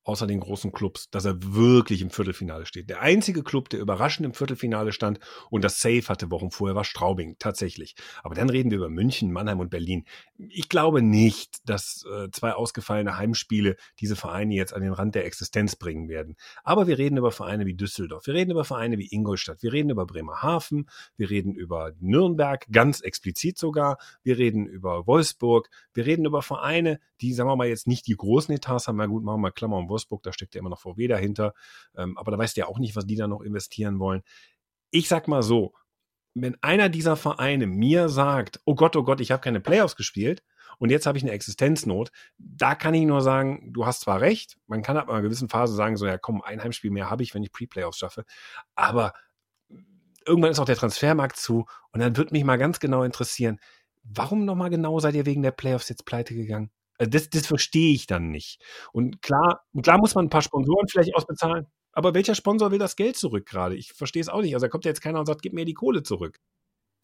[0.06, 2.88] außer den großen Clubs, dass er wirklich im Viertelfinale steht.
[2.88, 5.18] Der einzige Club, der überraschend im Viertelfinale stand
[5.50, 7.96] und das Safe hatte Wochen vorher, war Straubing, tatsächlich.
[8.22, 10.04] Aber dann reden wir über München, Mannheim und Berlin.
[10.38, 15.26] Ich glaube nicht, dass äh, zwei ausgefallene Heimspiele diese Vereine jetzt an den Rand der
[15.26, 16.36] Existenz bringen werden.
[16.62, 19.90] Aber wir reden über Vereine wie Düsseldorf, wir reden über Vereine wie Ingolstadt, wir reden
[19.90, 26.26] über Bremerhaven, wir reden über Nürnberg, ganz explizit sogar, wir reden über Wolfsburg, wir reden
[26.26, 28.96] über Vereine, die, sagen wir mal, jetzt nicht die großen Etats haben.
[28.96, 31.54] Na gut, machen wir mal Klammer und Wolfsburg, da steckt ja immer noch VW dahinter.
[31.96, 34.22] Ähm, aber da weißt du ja auch nicht, was die da noch investieren wollen.
[34.90, 35.72] Ich sag mal so,
[36.34, 40.42] wenn einer dieser Vereine mir sagt, oh Gott, oh Gott, ich habe keine Playoffs gespielt
[40.78, 44.58] und jetzt habe ich eine Existenznot, da kann ich nur sagen, du hast zwar recht,
[44.66, 47.34] man kann ab einer gewissen Phase sagen, so ja komm, ein Heimspiel mehr habe ich,
[47.34, 48.24] wenn ich Pre-Playoffs schaffe,
[48.74, 49.14] aber
[50.26, 53.58] irgendwann ist auch der Transfermarkt zu und dann wird mich mal ganz genau interessieren,
[54.02, 56.70] warum nochmal genau seid ihr wegen der Playoffs jetzt pleite gegangen?
[56.98, 58.62] Also das, das verstehe ich dann nicht.
[58.92, 61.66] Und klar, klar muss man ein paar Sponsoren vielleicht ausbezahlen.
[61.92, 63.74] Aber welcher Sponsor will das Geld zurück gerade?
[63.74, 64.54] Ich verstehe es auch nicht.
[64.54, 66.38] Also da kommt ja jetzt keiner und sagt, gib mir die Kohle zurück.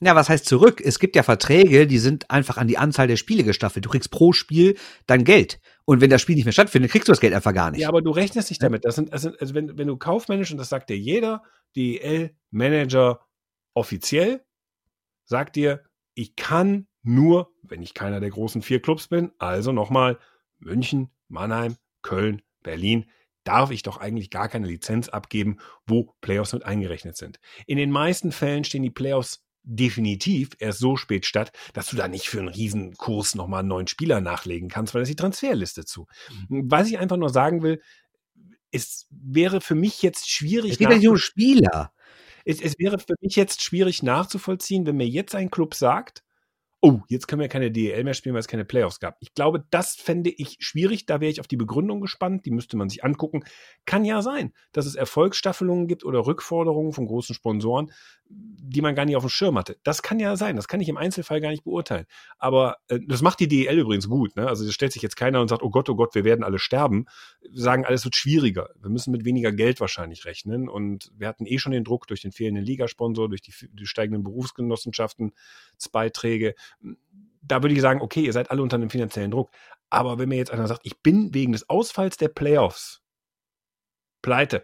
[0.04, 0.82] Ja, was heißt zurück?
[0.84, 3.84] Es gibt ja Verträge, die sind einfach an die Anzahl der Spiele gestaffelt.
[3.84, 4.76] Du kriegst pro Spiel
[5.06, 5.60] dein Geld.
[5.84, 7.80] Und wenn das Spiel nicht mehr stattfindet, kriegst du das Geld einfach gar nicht.
[7.80, 8.84] Ja, aber du rechnest nicht damit.
[8.84, 11.42] Das sind, das sind also wenn, wenn du kaufmännisch, und das sagt dir jeder
[11.76, 13.20] DEL-Manager
[13.74, 14.44] offiziell,
[15.24, 20.18] sagt dir, ich kann nur, wenn ich keiner der großen vier Clubs bin, also nochmal
[20.58, 23.06] München, Mannheim, Köln, Berlin,
[23.44, 27.40] darf ich doch eigentlich gar keine Lizenz abgeben, wo Playoffs mit eingerechnet sind.
[27.66, 32.08] In den meisten Fällen stehen die Playoffs definitiv erst so spät statt, dass du da
[32.08, 36.06] nicht für einen Riesenkurs nochmal einen neuen Spieler nachlegen kannst, weil das die Transferliste zu.
[36.48, 37.80] Was ich einfach nur sagen will,
[38.70, 40.72] es wäre für mich jetzt schwierig.
[40.72, 41.92] Es geht ja nicht um Spieler.
[42.44, 46.24] Es, es wäre für mich jetzt schwierig nachzuvollziehen, wenn mir jetzt ein Club sagt,
[46.82, 49.16] oh, jetzt können wir keine DEL mehr spielen, weil es keine Playoffs gab.
[49.20, 51.06] Ich glaube, das fände ich schwierig.
[51.06, 52.44] Da wäre ich auf die Begründung gespannt.
[52.44, 53.44] Die müsste man sich angucken.
[53.86, 57.92] Kann ja sein, dass es Erfolgsstaffelungen gibt oder Rückforderungen von großen Sponsoren,
[58.34, 59.76] die man gar nicht auf dem Schirm hatte.
[59.82, 60.56] Das kann ja sein.
[60.56, 62.06] Das kann ich im Einzelfall gar nicht beurteilen.
[62.38, 64.34] Aber äh, das macht die DEL übrigens gut.
[64.34, 64.46] Ne?
[64.46, 66.58] Also da stellt sich jetzt keiner und sagt, oh Gott, oh Gott, wir werden alle
[66.58, 67.06] sterben.
[67.42, 68.70] Wir sagen, alles wird schwieriger.
[68.80, 70.68] Wir müssen mit weniger Geld wahrscheinlich rechnen.
[70.70, 74.24] Und wir hatten eh schon den Druck durch den fehlenden Ligasponsor, durch die, die steigenden
[74.24, 75.32] Berufsgenossenschaften,
[75.90, 76.54] Beiträge
[77.42, 79.50] da würde ich sagen, okay, ihr seid alle unter einem finanziellen Druck.
[79.90, 83.02] Aber wenn mir jetzt einer sagt, ich bin wegen des Ausfalls der Playoffs
[84.22, 84.62] pleite,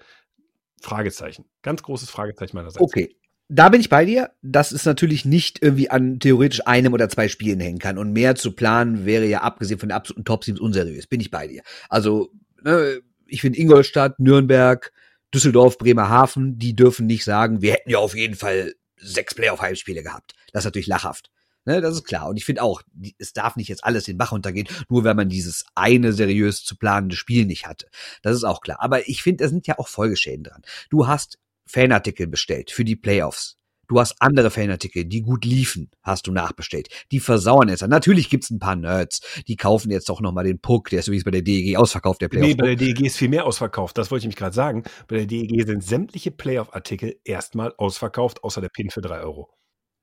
[0.81, 1.45] Fragezeichen.
[1.63, 2.81] Ganz großes Fragezeichen meinerseits.
[2.81, 3.17] Okay.
[3.51, 7.29] Da bin ich bei dir, dass es natürlich nicht irgendwie an theoretisch einem oder zwei
[7.29, 7.97] Spielen hängen kann.
[7.97, 11.07] Und mehr zu planen wäre ja abgesehen von den absoluten Top-Teams unseriös.
[11.07, 11.63] Bin ich bei dir.
[11.89, 12.31] Also,
[12.63, 14.93] ne, ich finde Ingolstadt, Nürnberg,
[15.35, 20.35] Düsseldorf, Bremerhaven, die dürfen nicht sagen, wir hätten ja auf jeden Fall sechs Playoff-Heimspiele gehabt.
[20.53, 21.31] Das ist natürlich lachhaft.
[21.65, 22.29] Ne, das ist klar.
[22.29, 22.83] Und ich finde auch,
[23.19, 26.77] es darf nicht jetzt alles den Bach untergehen, nur wenn man dieses eine seriös zu
[26.77, 27.89] planende Spiel nicht hatte.
[28.23, 28.79] Das ist auch klar.
[28.81, 30.63] Aber ich finde, da sind ja auch Folgeschäden dran.
[30.91, 33.59] Du hast Fanartikel bestellt für die Playoffs.
[33.89, 36.89] Du hast andere Fanartikel, die gut liefen, hast du nachbestellt.
[37.11, 37.87] Die versauern jetzt.
[37.87, 40.91] Natürlich gibt's ein paar Nerds, die kaufen jetzt doch nochmal den Puck.
[40.91, 42.49] Der ist übrigens bei der DEG ausverkauft, der Playoff.
[42.49, 43.97] Nee, bei der DEG ist viel mehr ausverkauft.
[43.97, 44.83] Das wollte ich mich gerade sagen.
[45.07, 49.49] Bei der DEG sind sämtliche Playoff-Artikel erstmal ausverkauft, außer der Pin für drei Euro.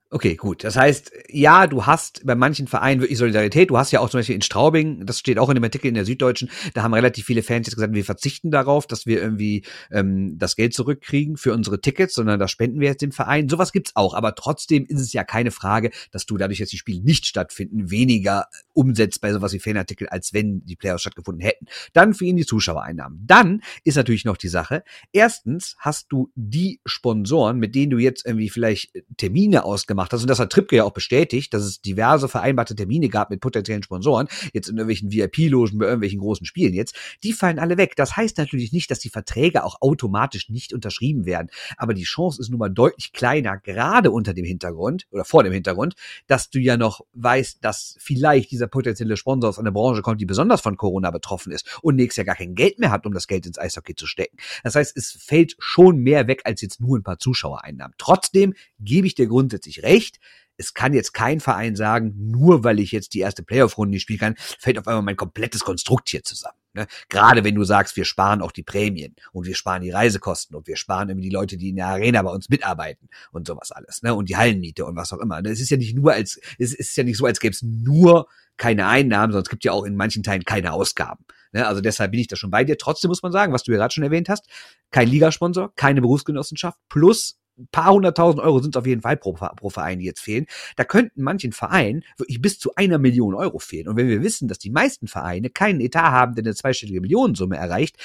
[0.08, 0.62] Okay, gut.
[0.62, 3.70] Das heißt, ja, du hast bei manchen Vereinen wirklich Solidarität.
[3.70, 5.94] Du hast ja auch zum Beispiel in Straubing, das steht auch in dem Artikel in
[5.94, 9.64] der Süddeutschen, da haben relativ viele Fans jetzt gesagt, wir verzichten darauf, dass wir irgendwie
[9.90, 13.48] ähm, das Geld zurückkriegen für unsere Tickets, sondern das spenden wir jetzt dem Verein.
[13.48, 14.14] Sowas gibt's auch.
[14.14, 17.90] Aber trotzdem ist es ja keine Frage, dass du dadurch, dass die Spiele nicht stattfinden,
[17.90, 21.66] weniger umsetzt bei sowas wie Fanartikel, als wenn die Playoffs stattgefunden hätten.
[21.94, 23.24] Dann für ihn die Zuschauereinnahmen.
[23.26, 24.84] Dann ist natürlich noch die Sache.
[25.10, 30.22] Erstens hast du die Sponsoren, mit denen du jetzt irgendwie vielleicht Termine ausgemacht gemacht hast,
[30.22, 33.82] und das hat Tripke ja auch bestätigt, dass es diverse vereinbarte Termine gab mit potenziellen
[33.82, 37.94] Sponsoren, jetzt in irgendwelchen VIP-Logen bei irgendwelchen großen Spielen jetzt, die fallen alle weg.
[37.96, 42.40] Das heißt natürlich nicht, dass die Verträge auch automatisch nicht unterschrieben werden, aber die Chance
[42.40, 45.94] ist nun mal deutlich kleiner, gerade unter dem Hintergrund oder vor dem Hintergrund,
[46.26, 50.26] dass du ja noch weißt, dass vielleicht dieser potenzielle Sponsor aus einer Branche kommt, die
[50.26, 53.26] besonders von Corona betroffen ist und nächstes Jahr gar kein Geld mehr hat, um das
[53.26, 54.36] Geld ins Eishockey zu stecken.
[54.62, 57.94] Das heißt, es fällt schon mehr weg als jetzt nur ein paar Zuschauereinnahmen.
[57.98, 60.18] Trotzdem gebe ich dir grundsätzlich recht.
[60.58, 64.18] Es kann jetzt kein Verein sagen, nur weil ich jetzt die erste Playoff-Runde nicht spielen
[64.18, 66.58] kann, fällt auf einmal mein komplettes Konstrukt hier zusammen.
[66.76, 66.86] Ne?
[67.08, 70.66] Gerade wenn du sagst, wir sparen auch die Prämien und wir sparen die Reisekosten und
[70.66, 74.02] wir sparen irgendwie die Leute, die in der Arena bei uns mitarbeiten und sowas alles,
[74.02, 74.14] ne?
[74.14, 75.40] Und die Hallenmiete und was auch immer.
[75.40, 75.50] Ne?
[75.50, 78.28] Es ist ja nicht nur als, es ist ja nicht so, als gäbe es nur
[78.58, 81.24] keine Einnahmen, sondern es gibt ja auch in manchen Teilen keine Ausgaben.
[81.52, 81.66] Ne?
[81.66, 82.76] Also deshalb bin ich da schon bei dir.
[82.76, 84.46] Trotzdem muss man sagen, was du ja gerade schon erwähnt hast,
[84.90, 89.32] kein Ligasponsor, keine Berufsgenossenschaft plus ein paar hunderttausend Euro sind es auf jeden Fall pro,
[89.32, 90.46] pro Verein, die jetzt fehlen.
[90.76, 93.88] Da könnten manchen Vereinen wirklich bis zu einer Million Euro fehlen.
[93.88, 97.56] Und wenn wir wissen, dass die meisten Vereine keinen Etat haben, der eine zweistellige Millionensumme
[97.56, 97.96] erreicht,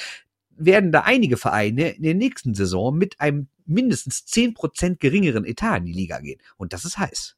[0.49, 5.77] werden da einige Vereine in der nächsten Saison mit einem mindestens zehn Prozent geringeren Etat
[5.77, 6.39] in die Liga gehen.
[6.57, 7.35] Und das ist heiß.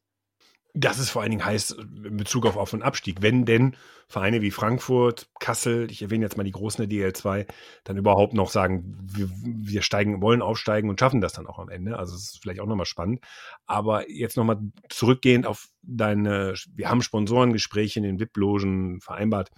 [0.76, 3.22] Das ist vor allen Dingen heiß in Bezug auf Auf- und Abstieg.
[3.22, 3.76] Wenn denn
[4.08, 7.48] Vereine wie Frankfurt, Kassel, ich erwähne jetzt mal die Großen der DL2,
[7.84, 11.70] dann überhaupt noch sagen, wir, wir steigen, wollen aufsteigen und schaffen das dann auch am
[11.70, 12.00] Ende.
[12.00, 13.24] Also es ist vielleicht auch nochmal spannend.
[13.68, 14.60] Aber jetzt nochmal
[14.90, 19.52] zurückgehend auf deine, wir haben Sponsorengespräche in den VIP-Logen vereinbart.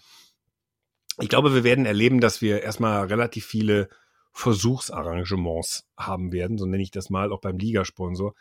[1.21, 3.87] Ich glaube, wir werden erleben, dass wir erstmal relativ viele
[4.33, 8.35] Versuchsarrangements haben werden, so nenne ich das mal, auch beim Ligasponsor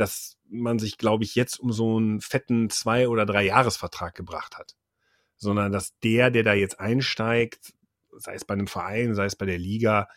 [0.00, 4.56] dass man sich, glaube ich, jetzt um so einen fetten zwei- oder drei Jahresvertrag gebracht
[4.56, 4.76] hat.
[5.36, 7.72] Sondern dass der, der da jetzt einsteigt,
[8.16, 10.08] sei es bei einem Verein, sei es bei der Liga,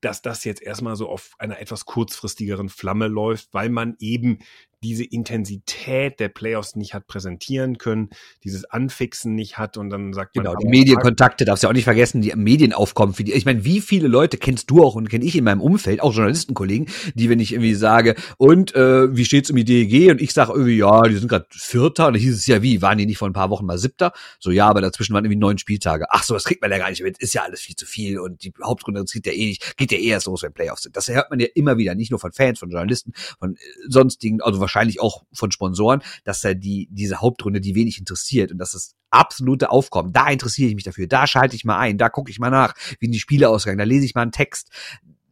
[0.00, 4.38] dass das jetzt erstmal so auf einer etwas kurzfristigeren Flamme läuft, weil man eben
[4.86, 8.10] diese Intensität der Playoffs nicht hat präsentieren können,
[8.44, 10.58] dieses Anfixen nicht hat und dann sagt genau, man.
[10.58, 13.32] Genau, die Medienkontakte darfst du ja auch nicht vergessen, die Medienaufkommen für die.
[13.32, 16.14] Ich meine, wie viele Leute kennst du auch und kenne ich in meinem Umfeld, auch
[16.14, 20.10] Journalistenkollegen, die, wenn ich irgendwie sage, und äh, wie steht's um die DEG?
[20.12, 22.06] Und ich sage irgendwie, ja, die sind gerade Vierter.
[22.06, 24.12] Und dann hieß es ja, wie, waren die nicht vor ein paar Wochen mal Siebter?
[24.38, 26.06] So, ja, aber dazwischen waren irgendwie neun Spieltage.
[26.10, 27.18] Ach so, das kriegt man ja gar nicht mit.
[27.18, 29.98] Ist ja alles viel zu viel und die Hauptrunde geht ja eh nicht, geht ja
[29.98, 30.96] eh erst los, wenn Playoffs sind.
[30.96, 34.40] Das hört man ja immer wieder, nicht nur von Fans, von Journalisten, von äh, sonstigen,
[34.40, 38.72] also wahrscheinlich auch von Sponsoren, dass da die, diese Hauptrunde die wenig interessiert und dass
[38.72, 40.12] das absolute Aufkommen.
[40.12, 41.06] Da interessiere ich mich dafür.
[41.06, 41.98] Da schalte ich mal ein.
[41.98, 43.78] Da gucke ich mal nach, wie die Spiele ausgegangen.
[43.78, 44.70] Da lese ich mal einen Text.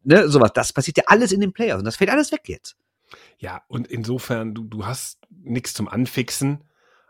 [0.03, 0.53] Ne, sowas.
[0.55, 2.77] Das passiert ja alles in den Playoffs und das fällt alles weg jetzt.
[3.39, 6.65] Ja, und insofern, du, du hast nichts zum Anfixen,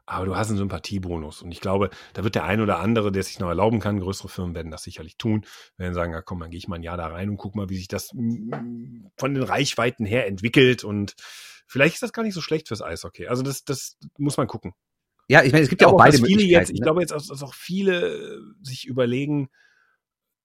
[0.07, 1.43] aber du hast einen Sympathiebonus.
[1.43, 4.29] Und ich glaube, da wird der ein oder andere, der sich noch erlauben kann, größere
[4.29, 6.97] Firmen werden das sicherlich tun, werden sagen, ja komm, dann gehe ich mal ein Jahr
[6.97, 11.15] da rein und guck mal, wie sich das von den Reichweiten her entwickelt und
[11.75, 13.27] Vielleicht ist das gar nicht so schlecht fürs Eishockey.
[13.27, 14.75] Also das, das muss man gucken.
[15.27, 16.85] Ja, ich meine, es gibt ja auch, auch beide viele jetzt, Ich ne?
[16.85, 19.49] glaube jetzt, dass auch viele sich überlegen,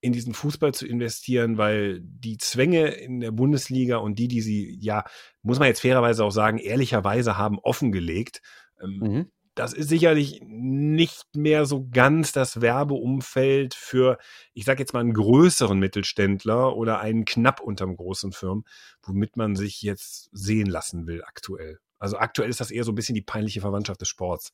[0.01, 4.75] in diesen Fußball zu investieren, weil die Zwänge in der Bundesliga und die, die sie,
[4.81, 5.03] ja,
[5.43, 8.41] muss man jetzt fairerweise auch sagen, ehrlicherweise haben offengelegt.
[8.81, 14.17] Ähm, mhm das ist sicherlich nicht mehr so ganz das Werbeumfeld für,
[14.53, 18.63] ich sage jetzt mal, einen größeren Mittelständler oder einen knapp unterm großen Firmen,
[19.03, 21.79] womit man sich jetzt sehen lassen will aktuell.
[21.99, 24.53] Also aktuell ist das eher so ein bisschen die peinliche Verwandtschaft des Sports.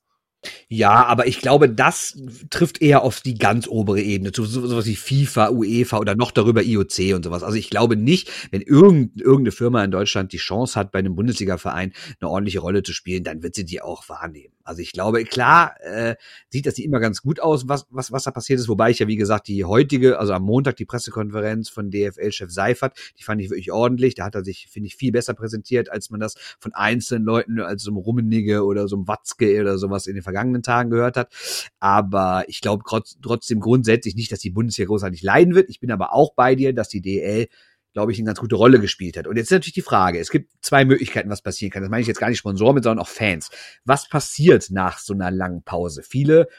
[0.67, 2.17] Ja, aber ich glaube, das
[2.49, 6.63] trifft eher auf die ganz obere Ebene, so, sowas wie FIFA, UEFA oder noch darüber
[6.63, 7.43] IOC und sowas.
[7.43, 11.15] Also ich glaube nicht, wenn irgend, irgendeine Firma in Deutschland die Chance hat, bei einem
[11.15, 14.53] Bundesliga-Verein eine ordentliche Rolle zu spielen, dann wird sie die auch wahrnehmen.
[14.65, 16.15] Also ich glaube, klar äh,
[16.49, 18.97] sieht das nicht immer ganz gut aus, was, was, was da passiert ist, wobei ich
[18.97, 23.41] ja, wie gesagt, die heutige, also am Montag die Pressekonferenz von DFL-Chef Seifert, die fand
[23.41, 24.15] ich wirklich ordentlich.
[24.15, 27.60] Da hat er sich, finde ich, viel besser präsentiert, als man das von einzelnen Leuten,
[27.60, 31.17] als so einem Rummenigge oder so einem Watzke oder sowas in den vergangenen Tagen gehört
[31.17, 31.33] hat.
[31.79, 32.83] Aber ich glaube
[33.21, 35.69] trotzdem grundsätzlich nicht, dass die Bundesliga großartig leiden wird.
[35.69, 37.47] Ich bin aber auch bei dir, dass die DL
[37.93, 39.25] glaube ich, eine ganz gute Rolle gespielt hat.
[39.25, 41.81] Und jetzt ist natürlich die Frage, es gibt zwei Möglichkeiten, was passieren kann.
[41.81, 43.49] Das meine ich jetzt gar nicht Sponsoren mit, sondern auch Fans.
[43.85, 46.03] Was passiert nach so einer langen Pause?
[46.03, 46.49] Viele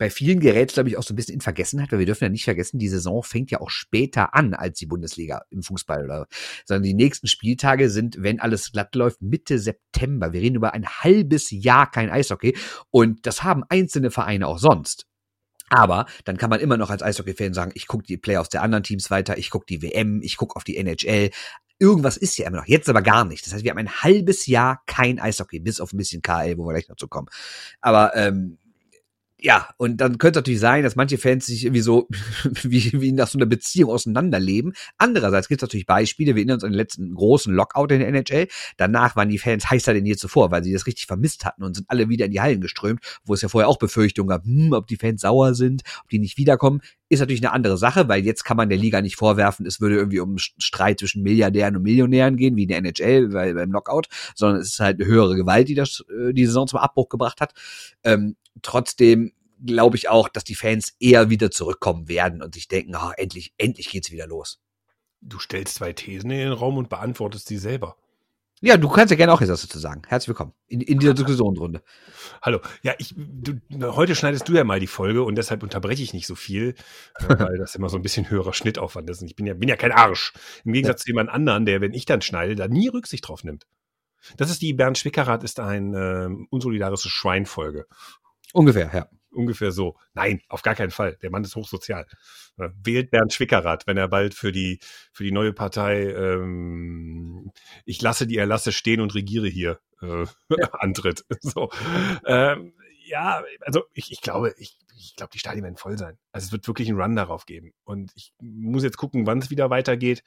[0.00, 2.30] bei vielen gerät glaube ich, auch so ein bisschen in Vergessenheit, weil wir dürfen ja
[2.30, 6.26] nicht vergessen, die Saison fängt ja auch später an als die Bundesliga im Fußball, oder,
[6.64, 10.32] sondern die nächsten Spieltage sind, wenn alles glatt läuft, Mitte September.
[10.32, 12.56] Wir reden über ein halbes Jahr kein Eishockey
[12.88, 15.06] und das haben einzelne Vereine auch sonst.
[15.68, 18.82] Aber dann kann man immer noch als Eishockey-Fan sagen, ich gucke die Playoffs der anderen
[18.82, 21.30] Teams weiter, ich gucke die WM, ich gucke auf die NHL.
[21.78, 22.66] Irgendwas ist ja immer noch.
[22.66, 23.44] Jetzt aber gar nicht.
[23.44, 26.64] Das heißt, wir haben ein halbes Jahr kein Eishockey, bis auf ein bisschen KL, wo
[26.64, 27.28] wir gleich noch zu kommen.
[27.80, 28.58] Aber ähm,
[29.42, 32.08] ja, und dann könnte es natürlich sein, dass manche Fans sich irgendwie so
[32.62, 34.74] wie, wie nach so einer Beziehung auseinanderleben.
[34.98, 38.08] Andererseits gibt es natürlich Beispiele, wir erinnern uns an den letzten großen Lockout in der
[38.08, 38.48] NHL.
[38.76, 41.74] Danach waren die Fans heißer denn je zuvor, weil sie das richtig vermisst hatten und
[41.74, 44.72] sind alle wieder in die Hallen geströmt, wo es ja vorher auch Befürchtungen gab, hm,
[44.72, 46.82] ob die Fans sauer sind, ob die nicht wiederkommen.
[47.08, 49.96] Ist natürlich eine andere Sache, weil jetzt kann man der Liga nicht vorwerfen, es würde
[49.96, 54.02] irgendwie um Streit zwischen Milliardären und Millionären gehen, wie in der NHL, weil beim Lockout,
[54.34, 57.40] sondern es ist halt eine höhere Gewalt, die das äh, die Saison zum Abbruch gebracht
[57.40, 57.54] hat.
[58.04, 59.32] Ähm, trotzdem
[59.64, 63.52] glaube ich auch, dass die Fans eher wieder zurückkommen werden und sich denken, oh, endlich,
[63.58, 64.60] endlich geht's wieder los.
[65.20, 67.96] Du stellst zwei Thesen in den Raum und beantwortest sie selber.
[68.62, 70.02] Ja, du kannst ja gerne auch jetzt was dazu sagen.
[70.06, 71.82] Herzlich willkommen in, in dieser Diskussionsrunde.
[72.42, 72.60] Hallo.
[72.82, 73.58] Ja, ich, du,
[73.96, 76.74] heute schneidest du ja mal die Folge und deshalb unterbreche ich nicht so viel,
[77.18, 79.22] äh, weil das immer so ein bisschen höherer Schnittaufwand ist.
[79.22, 80.34] Und ich bin ja, bin ja kein Arsch.
[80.64, 81.04] Im Gegensatz ja.
[81.04, 83.66] zu jemand anderen, der, wenn ich dann schneide, da nie Rücksicht drauf nimmt.
[84.36, 87.86] Das ist die Bernd Schwickerath ist ein äh, unsolidarisches Schweinfolge.
[88.52, 89.08] Ungefähr, ja.
[89.32, 89.96] Ungefähr so.
[90.12, 91.16] Nein, auf gar keinen Fall.
[91.22, 92.06] Der Mann ist hochsozial.
[92.58, 94.80] Äh, wählt Bernd Schwickerath, wenn er bald für die,
[95.12, 97.52] für die neue Partei ähm,
[97.84, 100.68] Ich lasse die Erlasse stehen und regiere hier äh, ja.
[100.72, 101.24] antritt.
[101.40, 101.70] So.
[102.26, 102.74] Ähm,
[103.06, 106.18] ja, also ich, ich glaube, ich, ich glaube, die Stadien werden voll sein.
[106.32, 107.72] Also es wird wirklich einen Run darauf geben.
[107.84, 110.22] Und ich muss jetzt gucken, wann es wieder weitergeht.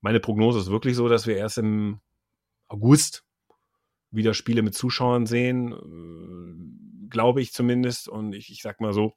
[0.00, 2.00] Meine Prognose ist wirklich so, dass wir erst im
[2.68, 3.24] August
[4.12, 8.08] wieder Spiele mit Zuschauern sehen, äh, glaube ich zumindest.
[8.08, 9.14] Und ich, ich sag mal so,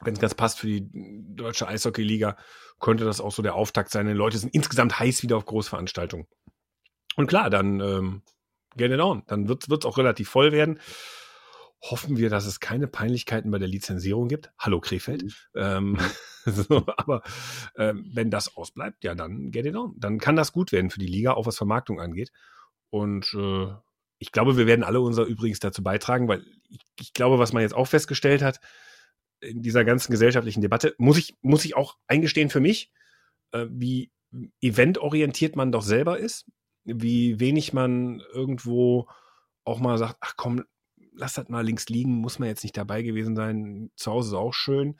[0.00, 0.88] wenn es ganz passt für die
[1.34, 2.36] deutsche Eishockey-Liga,
[2.80, 4.06] könnte das auch so der Auftakt sein.
[4.06, 6.26] Die Leute sind insgesamt heiß wieder auf Großveranstaltungen.
[7.16, 8.22] Und klar, dann ähm,
[8.76, 9.22] get it on.
[9.26, 10.78] Dann wird es auch relativ voll werden.
[11.82, 14.50] Hoffen wir, dass es keine Peinlichkeiten bei der Lizenzierung gibt.
[14.58, 15.22] Hallo Krefeld.
[15.22, 15.30] Mhm.
[15.54, 15.98] Ähm,
[16.44, 17.22] so, aber
[17.76, 19.94] ähm, wenn das ausbleibt, ja, dann get it on.
[19.98, 22.32] Dann kann das gut werden für die Liga, auch was Vermarktung angeht.
[22.90, 23.68] Und äh,
[24.18, 27.62] ich glaube, wir werden alle unser übrigens dazu beitragen, weil ich, ich, glaube, was man
[27.62, 28.60] jetzt auch festgestellt hat
[29.40, 32.90] in dieser ganzen gesellschaftlichen Debatte, muss ich, muss ich auch eingestehen für mich,
[33.52, 34.10] äh, wie
[34.60, 36.46] eventorientiert man doch selber ist,
[36.84, 39.08] wie wenig man irgendwo
[39.64, 40.64] auch mal sagt, ach komm,
[41.12, 44.34] lass das mal links liegen, muss man jetzt nicht dabei gewesen sein, zu Hause ist
[44.34, 44.98] auch schön.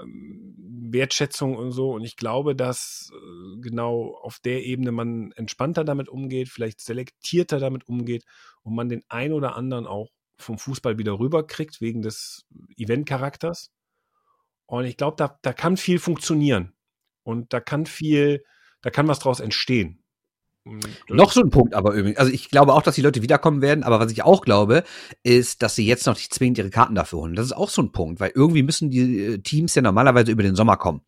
[0.00, 0.54] Ähm,
[0.92, 1.92] Wertschätzung und so.
[1.92, 7.58] Und ich glaube, dass äh, genau auf der Ebene man entspannter damit umgeht, vielleicht selektierter
[7.58, 8.24] damit umgeht
[8.62, 12.44] und man den ein oder anderen auch vom Fußball wieder rüberkriegt wegen des
[12.76, 13.70] Event-Charakters.
[14.66, 16.74] Und ich glaube, da, da kann viel funktionieren.
[17.22, 18.44] Und da kann viel,
[18.82, 20.02] da kann was draus entstehen.
[21.08, 22.18] Noch so ein Punkt aber übrigens.
[22.18, 24.82] Also ich glaube auch, dass die Leute wiederkommen werden, aber was ich auch glaube,
[25.22, 27.34] ist, dass sie jetzt noch nicht zwingend ihre Karten dafür holen.
[27.36, 30.42] Das ist auch so ein Punkt, weil irgendwie müssen die äh, Teams ja normalerweise über
[30.42, 31.02] den Sommer kommen.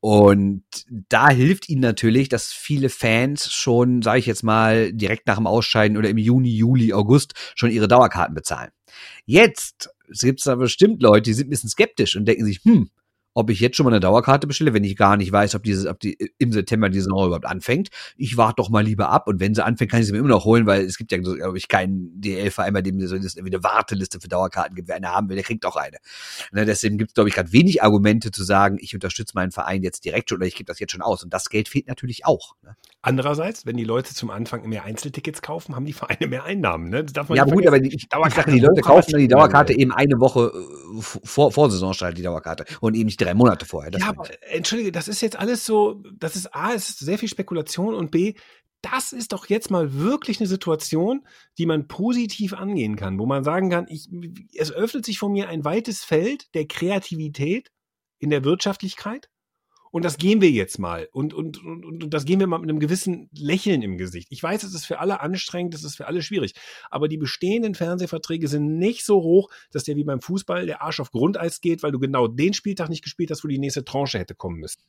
[0.00, 5.36] Und da hilft ihnen natürlich, dass viele Fans schon, sage ich jetzt mal, direkt nach
[5.36, 8.70] dem Ausscheiden oder im Juni, Juli, August schon ihre Dauerkarten bezahlen.
[9.26, 12.90] Jetzt gibt es da bestimmt Leute, die sind ein bisschen skeptisch und denken sich, hm,
[13.34, 15.86] ob ich jetzt schon mal eine Dauerkarte bestelle, wenn ich gar nicht weiß, ob dieses,
[15.86, 17.88] ob die im September die Saison überhaupt anfängt.
[18.16, 20.28] Ich warte doch mal lieber ab und wenn sie anfängt, kann ich sie mir immer
[20.28, 23.62] noch holen, weil es gibt ja, glaube ich, keinen DL-Verein, bei dem es so eine
[23.62, 24.88] Warteliste für Dauerkarten gibt.
[24.88, 25.98] Wer eine haben will, der kriegt auch eine.
[26.52, 29.82] Ne, deswegen gibt es, glaube ich, gerade wenig Argumente zu sagen, ich unterstütze meinen Verein
[29.82, 31.24] jetzt direkt schon oder ich gebe das jetzt schon aus.
[31.24, 32.54] Und das Geld fehlt natürlich auch.
[32.62, 32.76] Ne?
[33.00, 36.88] Andererseits, wenn die Leute zum Anfang mehr Einzeltickets kaufen, haben die Vereine mehr Einnahmen.
[36.88, 37.02] Ne?
[37.04, 39.72] Das darf man ja, gut, aber die, ich, sage, die Leute kaufen dann die Dauerkarte
[39.72, 43.92] eben eine Woche äh, vor, vor Saisonstart, die Dauerkarte und eben nicht drei Monate vorher.
[43.92, 47.94] ja, aber, entschuldige, das ist jetzt alles so, das ist A, ist sehr viel Spekulation
[47.94, 48.34] und B,
[48.82, 53.44] das ist doch jetzt mal wirklich eine Situation, die man positiv angehen kann, wo man
[53.44, 54.08] sagen kann, ich,
[54.54, 57.70] es öffnet sich vor mir ein weites Feld der Kreativität
[58.18, 59.28] in der Wirtschaftlichkeit
[59.92, 61.08] und das gehen wir jetzt mal.
[61.12, 64.26] Und, und, und, und das gehen wir mal mit einem gewissen Lächeln im Gesicht.
[64.30, 66.54] Ich weiß, es ist für alle anstrengend, es ist für alle schwierig.
[66.90, 70.98] Aber die bestehenden Fernsehverträge sind nicht so hoch, dass der wie beim Fußball der Arsch
[70.98, 74.18] auf Grundeis geht, weil du genau den Spieltag nicht gespielt hast, wo die nächste Tranche
[74.18, 74.80] hätte kommen müssen.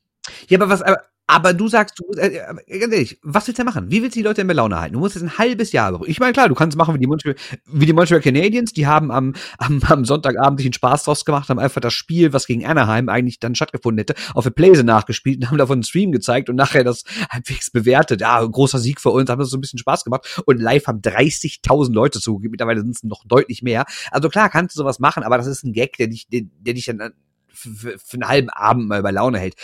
[0.47, 3.63] Ja, aber was, aber, aber du sagst, du, äh, äh, ganz ehrlich, was willst du
[3.63, 3.89] machen?
[3.89, 4.93] Wie willst du die Leute in der Laune halten?
[4.93, 6.01] Du musst jetzt ein halbes Jahr.
[6.05, 9.09] Ich meine, klar, du kannst machen wie die Montreal, wie die Montreal Canadiens, die haben
[9.09, 12.65] am, am, am Sonntagabend sich einen Spaß draus gemacht, haben einfach das Spiel, was gegen
[12.65, 16.49] Anaheim eigentlich dann stattgefunden hätte, auf der Playse nachgespielt und haben davon einen Stream gezeigt
[16.49, 18.19] und nachher das halbwegs bewertet.
[18.19, 20.99] Ja, großer Sieg für uns, haben das so ein bisschen Spaß gemacht und live haben
[20.99, 22.51] 30.000 Leute zugegeben.
[22.51, 23.85] Mittlerweile sind es noch deutlich mehr.
[24.11, 26.73] Also klar, kannst du sowas machen, aber das ist ein Gag, der dich, der, der
[26.73, 27.11] dich dann äh,
[27.47, 29.55] für, für einen halben Abend mal bei Laune hält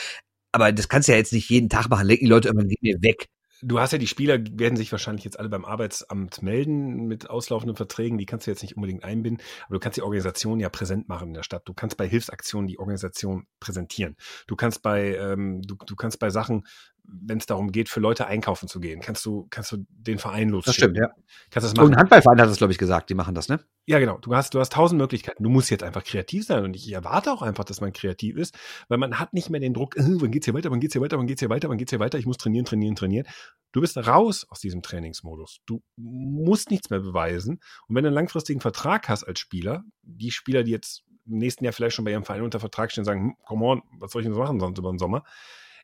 [0.51, 2.07] aber das kannst du ja jetzt nicht jeden Tag machen.
[2.07, 3.27] Lenken die Leute irgendwann gehen mir weg.
[3.61, 7.75] Du hast ja die Spieler, werden sich wahrscheinlich jetzt alle beim Arbeitsamt melden mit auslaufenden
[7.75, 8.17] Verträgen.
[8.17, 11.29] Die kannst du jetzt nicht unbedingt einbinden, aber du kannst die Organisation ja präsent machen
[11.29, 11.63] in der Stadt.
[11.65, 14.15] Du kannst bei Hilfsaktionen die Organisation präsentieren.
[14.47, 16.65] Du kannst bei, ähm, du, du kannst bei Sachen,
[17.11, 19.01] wenn es darum geht, für Leute einkaufen zu gehen.
[19.01, 20.65] Kannst du, kannst du den Verein losschicken.
[20.65, 21.09] Das stimmt, ja.
[21.49, 21.87] Kannst das machen.
[21.87, 23.59] Und ein Handballverein hat es, glaube ich, gesagt, die machen das, ne?
[23.85, 24.17] Ja, genau.
[24.19, 25.43] Du hast, du hast tausend Möglichkeiten.
[25.43, 28.57] Du musst jetzt einfach kreativ sein und ich erwarte auch einfach, dass man kreativ ist,
[28.87, 31.01] weil man hat nicht mehr den Druck, äh, wann geht's hier weiter, wann geht's hier
[31.01, 33.27] weiter, wann geht's hier weiter, wann geht's hier weiter, ich muss trainieren, trainieren, trainieren.
[33.71, 35.59] Du bist raus aus diesem Trainingsmodus.
[35.65, 37.59] Du musst nichts mehr beweisen.
[37.87, 41.63] Und wenn du einen langfristigen Vertrag hast als Spieler, die Spieler, die jetzt im nächsten
[41.63, 44.21] Jahr vielleicht schon bei ihrem Verein unter Vertrag stehen, sagen, hm, come on, was soll
[44.21, 45.23] ich denn so machen sonst über den Sommer?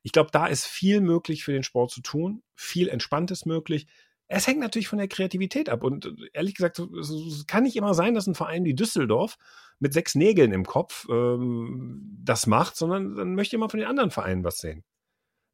[0.05, 3.87] Ich glaube, da ist viel möglich für den Sport zu tun, viel Entspanntes möglich.
[4.27, 5.83] Es hängt natürlich von der Kreativität ab.
[5.83, 9.37] Und äh, ehrlich gesagt, es kann nicht immer sein, dass ein Verein wie Düsseldorf
[9.79, 13.89] mit sechs Nägeln im Kopf ähm, das macht, sondern dann möchte ich mal von den
[13.89, 14.83] anderen Vereinen was sehen.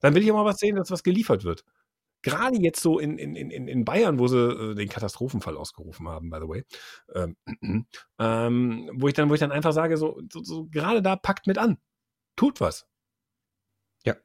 [0.02, 1.64] Dann will ich immer was sehen, dass was geliefert wird.
[2.22, 6.30] Gerade jetzt so in, in, in, in Bayern, wo sie äh, den Katastrophenfall ausgerufen haben,
[6.30, 6.66] by the way,
[7.16, 7.38] ähm,
[8.20, 11.48] ähm, wo ich dann, wo ich dann einfach sage, so, so, so gerade da packt
[11.48, 11.78] mit an.
[12.36, 12.91] Tut was.
[14.04, 14.16] Ja.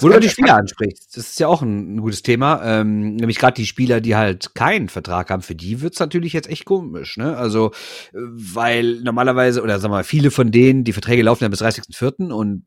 [0.00, 2.62] Wo du die Spieler ansprichst, das ist ja auch ein, ein gutes Thema.
[2.64, 6.48] Ähm, nämlich gerade die Spieler, die halt keinen Vertrag haben, für die wird's natürlich jetzt
[6.48, 7.36] echt komisch, ne?
[7.36, 7.72] Also,
[8.12, 11.62] äh, weil normalerweise, oder sagen wir mal, viele von denen, die Verträge laufen ja bis
[11.62, 12.30] 30.04.
[12.30, 12.64] und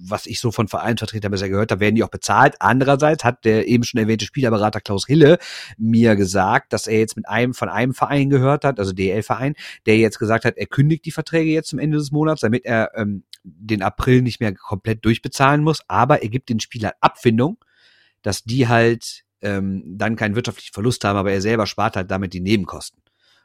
[0.00, 2.56] was ich so von Vereinsvertretern bisher gehört habe, werden die auch bezahlt.
[2.60, 5.38] Andererseits hat der eben schon erwähnte Spielerberater Klaus Hille
[5.76, 9.54] mir gesagt, dass er jetzt mit einem von einem Verein gehört hat, also DL-Verein,
[9.86, 12.92] der jetzt gesagt hat, er kündigt die Verträge jetzt zum Ende des Monats, damit er
[12.96, 17.58] ähm, den April nicht mehr komplett durchbezahlen muss, aber er gibt den Spielern Abfindung,
[18.22, 22.32] dass die halt ähm, dann keinen wirtschaftlichen Verlust haben, aber er selber spart halt damit
[22.32, 23.00] die Nebenkosten.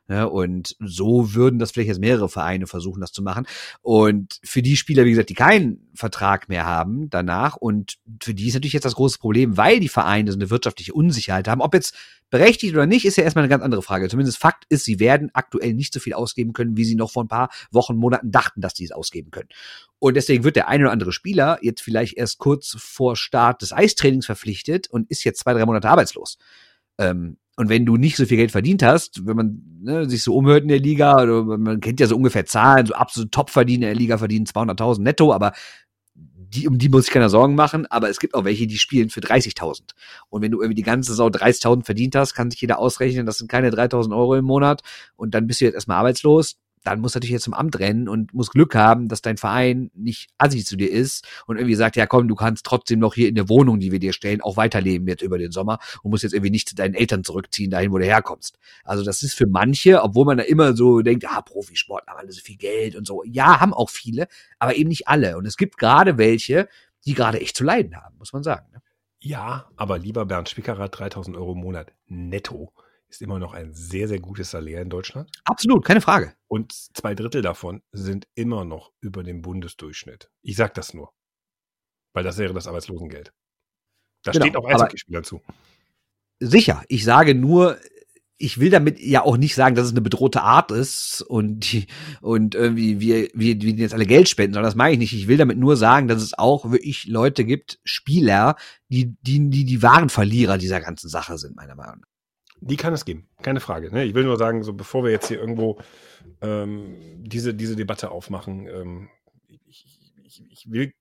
[0.10, 3.48] Ja, und so würden das vielleicht jetzt mehrere Vereine versuchen, das zu machen.
[3.82, 8.50] Und für die Spieler, wie gesagt, die keinen Vertrag mehr haben danach, und für die
[8.50, 11.62] ist natürlich jetzt das große Problem, weil die Vereine so eine wirtschaftliche Unsicherheit haben.
[11.62, 11.96] Ob jetzt
[12.30, 14.10] berechtigt oder nicht, ist ja erstmal eine ganz andere Frage.
[14.10, 17.24] Zumindest Fakt ist, sie werden aktuell nicht so viel ausgeben können, wie sie noch vor
[17.24, 19.50] ein paar Wochen, Monaten dachten, dass sie es ausgeben können.
[20.00, 23.72] Und deswegen wird der eine oder andere Spieler jetzt vielleicht erst kurz vor Start des
[23.72, 26.38] Eistrainings verpflichtet und ist jetzt zwei, drei Monate arbeitslos.
[26.98, 30.36] Ähm, und wenn du nicht so viel Geld verdient hast, wenn man ne, sich so
[30.36, 33.94] umhört in der Liga, oder man kennt ja so ungefähr Zahlen, so absolut Top-Verdiener in
[33.94, 35.54] der Liga verdienen 200.000 netto, aber
[36.16, 39.10] die, um die muss ich keiner Sorgen machen, aber es gibt auch welche, die spielen
[39.10, 39.92] für 30.000.
[40.30, 43.38] Und wenn du irgendwie die ganze Saison 30.000 verdient hast, kann sich jeder ausrechnen, das
[43.38, 44.82] sind keine 3.000 Euro im Monat
[45.16, 48.34] und dann bist du jetzt erstmal arbeitslos dann muss natürlich jetzt zum Amt rennen und
[48.34, 52.06] muss Glück haben, dass dein Verein nicht assi zu dir ist und irgendwie sagt, ja
[52.06, 55.08] komm, du kannst trotzdem noch hier in der Wohnung, die wir dir stellen, auch weiterleben
[55.08, 57.98] jetzt über den Sommer und musst jetzt irgendwie nicht zu deinen Eltern zurückziehen, dahin, wo
[57.98, 58.58] du herkommst.
[58.84, 62.32] Also das ist für manche, obwohl man da immer so denkt, ah, Profisport, haben alle
[62.32, 63.24] so viel Geld und so.
[63.26, 64.28] Ja, haben auch viele,
[64.60, 65.38] aber eben nicht alle.
[65.38, 66.68] Und es gibt gerade welche,
[67.06, 68.68] die gerade echt zu leiden haben, muss man sagen.
[68.74, 68.82] Ne?
[69.20, 72.74] Ja, aber lieber Bernd Spickerer, 3000 Euro im Monat netto
[73.14, 75.32] ist immer noch ein sehr, sehr gutes Salär in Deutschland.
[75.46, 76.34] Absolut, keine Frage.
[76.48, 80.30] Und zwei Drittel davon sind immer noch über dem Bundesdurchschnitt.
[80.42, 81.14] Ich sage das nur,
[82.14, 83.32] weil das wäre das Arbeitslosengeld.
[84.24, 85.42] Das genau, steht auch Eishockeyspielern zu.
[86.40, 87.78] Sicher, ich sage nur,
[88.38, 91.86] ich will damit ja auch nicht sagen, dass es eine bedrohte Art ist und die,
[92.20, 95.14] und irgendwie wir, wir, wir jetzt alle Geld spenden, sondern das meine ich nicht.
[95.14, 98.56] Ich will damit nur sagen, dass es auch wirklich Leute gibt, Spieler,
[98.90, 102.13] die, die, die, die wahren Verlierer dieser ganzen Sache sind, meiner Meinung nach.
[102.66, 103.92] Die kann es geben, keine Frage.
[103.92, 104.06] Ne?
[104.06, 105.80] Ich will nur sagen, so bevor wir jetzt hier irgendwo
[106.42, 109.10] ähm, diese, diese Debatte aufmachen, ähm,
[109.48, 109.86] ich,
[110.24, 110.94] ich, ich, will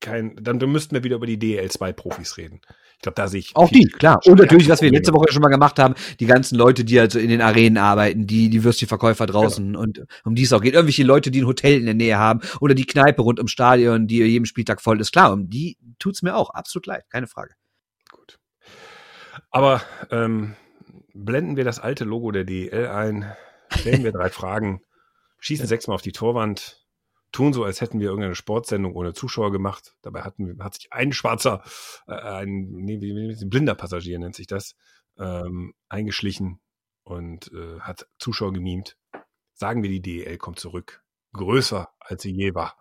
[0.00, 2.60] kein, dann, dann müssten wir wieder über die DL2-Profis reden.
[2.94, 3.56] Ich glaube, da sehe ich.
[3.56, 4.20] Auch die, klar.
[4.26, 7.18] Und natürlich, was wir letzte Woche schon mal gemacht haben, die ganzen Leute, die also
[7.18, 9.80] in den Arenen arbeiten, die, die Würstchenverkäufer draußen genau.
[9.80, 10.74] und um die es auch geht.
[10.74, 14.06] Irgendwelche Leute, die ein Hotel in der Nähe haben oder die Kneipe rund ums Stadion,
[14.06, 15.12] die jedem Spieltag voll ist.
[15.12, 17.54] Klar, um die tut's mir auch absolut leid, keine Frage.
[18.10, 18.38] Gut.
[19.50, 20.54] Aber ähm,
[21.14, 23.32] blenden wir das alte Logo der DEL ein,
[23.70, 24.82] stellen wir drei Fragen,
[25.38, 26.86] schießen sechsmal auf die Torwand,
[27.32, 29.96] tun so, als hätten wir irgendeine Sportsendung ohne Zuschauer gemacht.
[30.02, 31.62] Dabei hatten, hat sich ein schwarzer,
[32.06, 34.76] äh, ein, nee, wie, wie, ein blinder Passagier nennt sich das,
[35.18, 36.60] ähm, eingeschlichen
[37.02, 38.96] und äh, hat Zuschauer gemimt.
[39.54, 41.02] Sagen wir, die DEL kommt zurück.
[41.32, 42.76] Größer, als sie je war.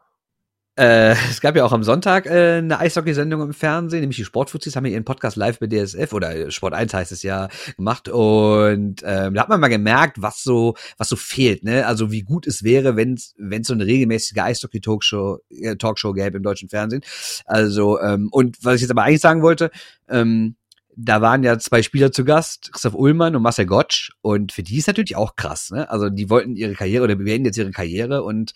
[0.77, 4.75] Äh, es gab ja auch am Sonntag äh, eine Eishockey-Sendung im Fernsehen, nämlich die Sportfuzis
[4.75, 9.01] haben ja ihren Podcast live bei DSF oder Sport 1 heißt es ja gemacht und
[9.03, 11.85] ähm, da hat man mal gemerkt, was so was so fehlt, ne?
[11.85, 16.37] Also wie gut es wäre, wenn es wenn so eine regelmäßige Eishockey-Talkshow äh, Talkshow gäbe
[16.37, 17.01] im deutschen Fernsehen.
[17.45, 19.71] Also ähm, und was ich jetzt aber eigentlich sagen wollte,
[20.07, 20.55] ähm,
[20.95, 24.11] da waren ja zwei Spieler zu Gast, Christoph Ullmann und Marcel Gottsch.
[24.21, 25.89] Und für die ist natürlich auch krass, ne?
[25.89, 28.53] Also die wollten ihre Karriere oder beenden jetzt ihre Karriere und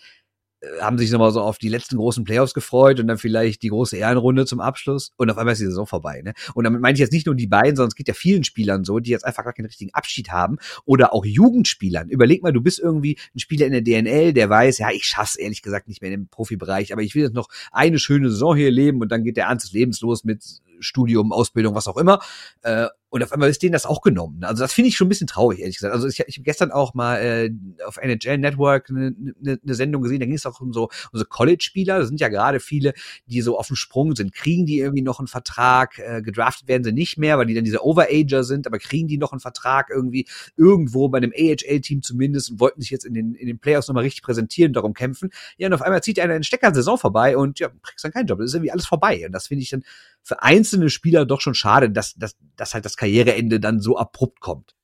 [0.80, 3.96] haben sich nochmal so auf die letzten großen Playoffs gefreut und dann vielleicht die große
[3.96, 6.22] Ehrenrunde zum Abschluss und auf einmal ist die Saison vorbei.
[6.22, 6.34] Ne?
[6.54, 8.84] Und damit meine ich jetzt nicht nur die beiden, sondern es geht ja vielen Spielern
[8.84, 12.08] so, die jetzt einfach gar keinen richtigen Abschied haben oder auch Jugendspielern.
[12.08, 15.36] Überleg mal, du bist irgendwie ein Spieler in der DNL, der weiß, ja, ich schaff's
[15.36, 18.70] ehrlich gesagt nicht mehr im Profibereich, aber ich will jetzt noch eine schöne Saison hier
[18.70, 20.42] leben und dann geht der Ernst des Lebens los mit
[20.80, 22.20] Studium, Ausbildung, was auch immer.
[22.62, 24.44] Äh, und auf einmal ist denen das auch genommen.
[24.44, 25.94] Also das finde ich schon ein bisschen traurig, ehrlich gesagt.
[25.94, 27.50] Also ich, ich habe gestern auch mal äh,
[27.86, 31.26] auf NHL Network eine ne, ne Sendung gesehen, da ging es auch um so unsere
[31.26, 31.98] College-Spieler.
[31.98, 32.92] Da sind ja gerade viele,
[33.26, 34.34] die so auf dem Sprung sind.
[34.34, 35.98] Kriegen die irgendwie noch einen Vertrag?
[35.98, 39.16] Äh, gedraftet werden sie nicht mehr, weil die dann diese Overager sind, aber kriegen die
[39.16, 43.34] noch einen Vertrag irgendwie irgendwo bei einem AHL-Team zumindest und wollten sich jetzt in den,
[43.34, 45.30] in den Playoffs nochmal richtig präsentieren, darum kämpfen.
[45.56, 48.26] Ja, und auf einmal zieht einer einen Stecker Saison vorbei und ja, kriegst dann keinen
[48.26, 48.38] Job.
[48.38, 49.24] Das ist irgendwie alles vorbei.
[49.24, 49.84] Und das finde ich dann
[50.26, 54.40] für einzelne Spieler doch schon schade, dass, dass, dass halt das Karriereende dann so abrupt
[54.40, 54.74] kommt.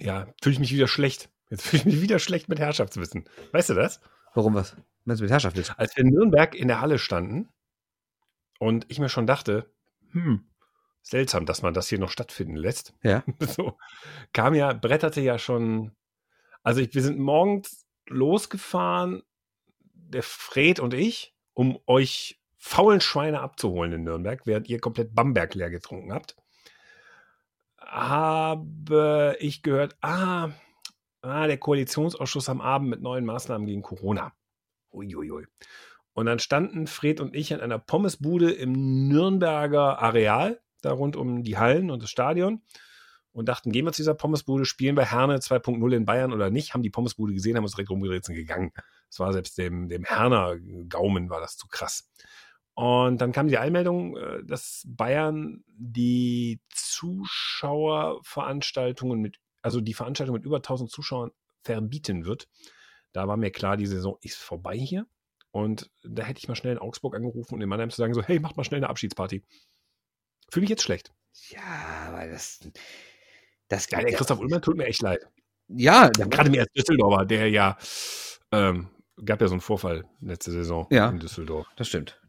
[0.00, 1.30] Ja, fühle ich mich wieder schlecht.
[1.48, 3.28] Jetzt fühle ich mich wieder schlecht mit Herrschaftswissen.
[3.52, 4.00] Weißt du das?
[4.34, 4.76] Warum was?
[5.04, 5.76] Meinst du mit Herrschaftswissen?
[5.78, 7.48] Als wir in Nürnberg in der Halle standen
[8.58, 9.72] und ich mir schon dachte,
[10.10, 10.44] hm,
[11.02, 12.94] seltsam, dass man das hier noch stattfinden lässt.
[13.04, 13.22] Ja.
[13.40, 13.78] So,
[14.32, 15.92] kam ja, bretterte ja schon.
[16.64, 19.22] Also ich, wir sind morgens losgefahren,
[19.84, 25.54] der Fred und ich, um euch faulen Schweine abzuholen in Nürnberg, während ihr komplett Bamberg
[25.54, 26.36] leer getrunken habt,
[27.78, 30.50] habe ich gehört, ah,
[31.22, 34.32] ah, der Koalitionsausschuss am Abend mit neuen Maßnahmen gegen Corona.
[34.92, 35.46] Uiuiui.
[36.12, 41.44] Und dann standen Fred und ich an einer Pommesbude im Nürnberger Areal, da rund um
[41.44, 42.62] die Hallen und das Stadion
[43.32, 46.74] und dachten, gehen wir zu dieser Pommesbude, spielen bei Herne 2.0 in Bayern oder nicht,
[46.74, 48.72] haben die Pommesbude gesehen, haben uns direkt rumgedreht und gegangen.
[49.08, 50.56] Das war selbst dem, dem Herner
[50.88, 52.10] Gaumen war das zu krass.
[52.78, 60.44] Und dann kam die Einmeldung, äh, dass Bayern die Zuschauerveranstaltungen mit, also die Veranstaltung mit
[60.44, 62.46] über 1000 Zuschauern verbieten wird.
[63.12, 65.08] Da war mir klar, die Saison ist vorbei hier.
[65.50, 68.22] Und da hätte ich mal schnell in Augsburg angerufen und in Mannheim zu sagen, so,
[68.22, 69.42] hey, macht mal schnell eine Abschiedsparty.
[70.48, 71.12] Fühle mich jetzt schlecht.
[71.48, 72.60] Ja, weil das,
[73.66, 75.26] das ja, der Christoph Ullmann tut mir echt leid.
[75.66, 77.76] Ja, gerade mir als Düsseldorfer, der ja
[78.52, 78.88] ähm,
[79.24, 81.66] gab ja so einen Vorfall letzte Saison ja, in Düsseldorf.
[81.76, 82.20] Das stimmt.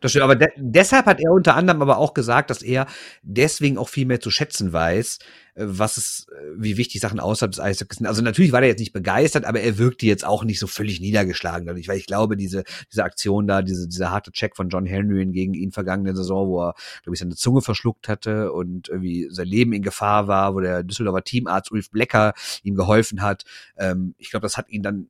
[0.00, 0.24] Das stimmt.
[0.24, 2.86] Aber de deshalb hat er unter anderem aber auch gesagt, dass er
[3.22, 5.18] deswegen auch viel mehr zu schätzen weiß,
[5.54, 8.06] äh, was es, äh, wie wichtig Sachen außerhalb des Eishockeys sind.
[8.06, 11.00] Also natürlich war er jetzt nicht begeistert, aber er wirkte jetzt auch nicht so völlig
[11.00, 14.86] niedergeschlagen dadurch, weil ich glaube, diese, diese Aktion da, diese, dieser harte Check von John
[14.86, 19.28] Henry gegen ihn vergangene Saison, wo er, glaube ich, seine Zunge verschluckt hatte und irgendwie
[19.30, 23.44] sein Leben in Gefahr war, wo der Düsseldorfer Teamarzt Ulf Blecker ihm geholfen hat.
[23.76, 25.08] Ähm, ich glaube, das hat ihn dann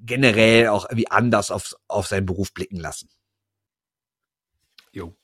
[0.00, 3.08] generell auch irgendwie anders auf, auf seinen Beruf blicken lassen.
[4.92, 5.14] Jo.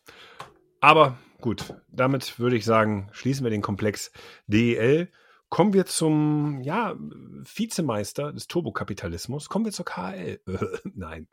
[0.81, 4.13] Aber gut, damit würde ich sagen, schließen wir den Komplex
[4.47, 5.11] DEL.
[5.49, 9.49] Kommen wir zum ja, Vizemeister des Turbokapitalismus.
[9.49, 10.41] Kommen wir zur KL.
[10.95, 11.29] Nein.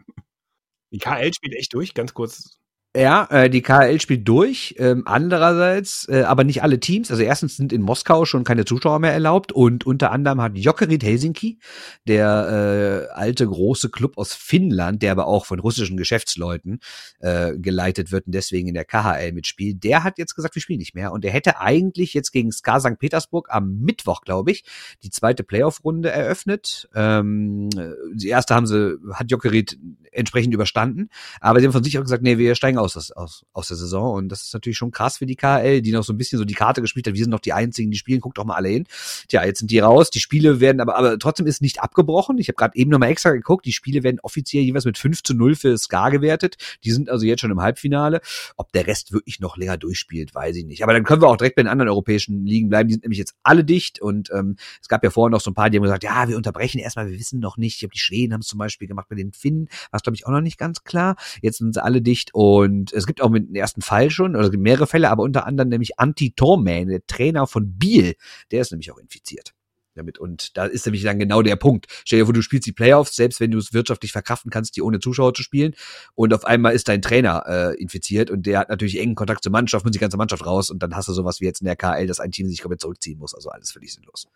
[0.92, 2.59] Die KL spielt echt durch, ganz kurz
[2.98, 4.74] ja, äh, die KL spielt durch.
[4.80, 7.12] Ähm, andererseits, äh, aber nicht alle Teams.
[7.12, 11.04] Also erstens sind in Moskau schon keine Zuschauer mehr erlaubt und unter anderem hat Jokerit
[11.04, 11.60] Helsinki,
[12.08, 16.80] der äh, alte große Club aus Finnland, der aber auch von russischen Geschäftsleuten
[17.20, 20.80] äh, geleitet wird und deswegen in der KHL mitspielt, der hat jetzt gesagt, wir spielen
[20.80, 21.12] nicht mehr.
[21.12, 22.98] Und er hätte eigentlich jetzt gegen SKA St.
[22.98, 24.64] Petersburg am Mittwoch, glaube ich,
[25.04, 26.90] die zweite Playoff-Runde eröffnet.
[26.96, 27.70] Ähm,
[28.16, 29.78] die erste haben sie, hat Jokerit
[30.12, 31.10] entsprechend überstanden,
[31.40, 34.14] aber sie haben von sich auch gesagt, nee, wir steigen aus, aus, aus der Saison.
[34.16, 36.46] Und das ist natürlich schon krass für die KL, die noch so ein bisschen so
[36.46, 37.14] die Karte gespielt hat.
[37.14, 38.20] Wir sind noch die Einzigen, die spielen.
[38.20, 38.86] Guckt doch mal alle hin.
[39.28, 40.10] Tja, jetzt sind die raus.
[40.10, 42.38] Die Spiele werden aber, aber trotzdem ist nicht abgebrochen.
[42.38, 43.66] Ich habe gerade eben nochmal extra geguckt.
[43.66, 46.58] Die Spiele werden offiziell jeweils mit 5 zu 0 für Ska gewertet.
[46.84, 48.22] Die sind also jetzt schon im Halbfinale.
[48.58, 50.84] Ob der Rest wirklich noch länger durchspielt, weiß ich nicht.
[50.84, 52.90] Aber dann können wir auch direkt bei den anderen europäischen Ligen bleiben.
[52.90, 54.02] Die sind nämlich jetzt alle dicht.
[54.02, 56.38] Und ähm, es gab ja vorher noch so ein paar, die haben gesagt, ja, wir
[56.38, 57.76] unterbrechen erstmal, wir wissen noch nicht.
[57.76, 59.70] Ich glaube, die Schweden haben es zum Beispiel gemacht mit den Finnen.
[59.92, 61.16] Was, glaube ich, auch noch nicht ganz klar.
[61.42, 62.34] Jetzt sind sie alle dicht.
[62.34, 65.10] Und und es gibt auch mit dem ersten Fall schon, oder es gibt mehrere Fälle,
[65.10, 68.16] aber unter anderem nämlich Anti Torman, der Trainer von Biel,
[68.52, 69.54] der ist nämlich auch infiziert
[70.00, 70.18] damit.
[70.18, 71.88] Und da ist nämlich dann genau der Punkt.
[72.06, 74.82] Stell dir vor, du spielst die Playoffs, selbst wenn du es wirtschaftlich verkraften kannst, die
[74.82, 75.76] ohne Zuschauer zu spielen.
[76.16, 79.52] Und auf einmal ist dein Trainer äh, infiziert und der hat natürlich engen Kontakt zur
[79.52, 81.76] Mannschaft, muss die ganze Mannschaft raus und dann hast du sowas wie jetzt in der
[81.76, 83.36] KL, dass ein Team sich komplett zurückziehen muss.
[83.36, 84.28] Also alles völlig sinnlos.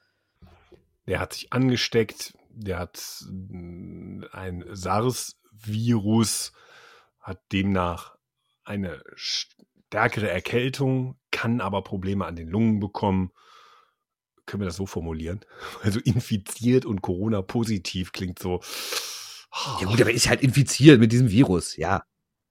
[1.07, 6.53] Der hat sich angesteckt, der hat mm, ein SARS-Virus,
[7.19, 8.15] hat demnach
[8.63, 13.31] eine stärkere Erkältung, kann aber Probleme an den Lungen bekommen.
[14.45, 15.41] Können wir das so formulieren?
[15.83, 18.61] Also infiziert und Corona-positiv klingt so.
[19.51, 22.03] Oh, ja gut, aber ist halt infiziert mit diesem Virus, ja.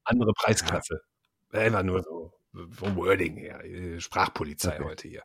[0.04, 1.00] Andere Preisklasse.
[1.52, 1.60] Ja.
[1.60, 2.32] Einfach nur so
[2.70, 4.00] vom Wording her.
[4.00, 4.84] Sprachpolizei okay.
[4.84, 5.22] heute hier.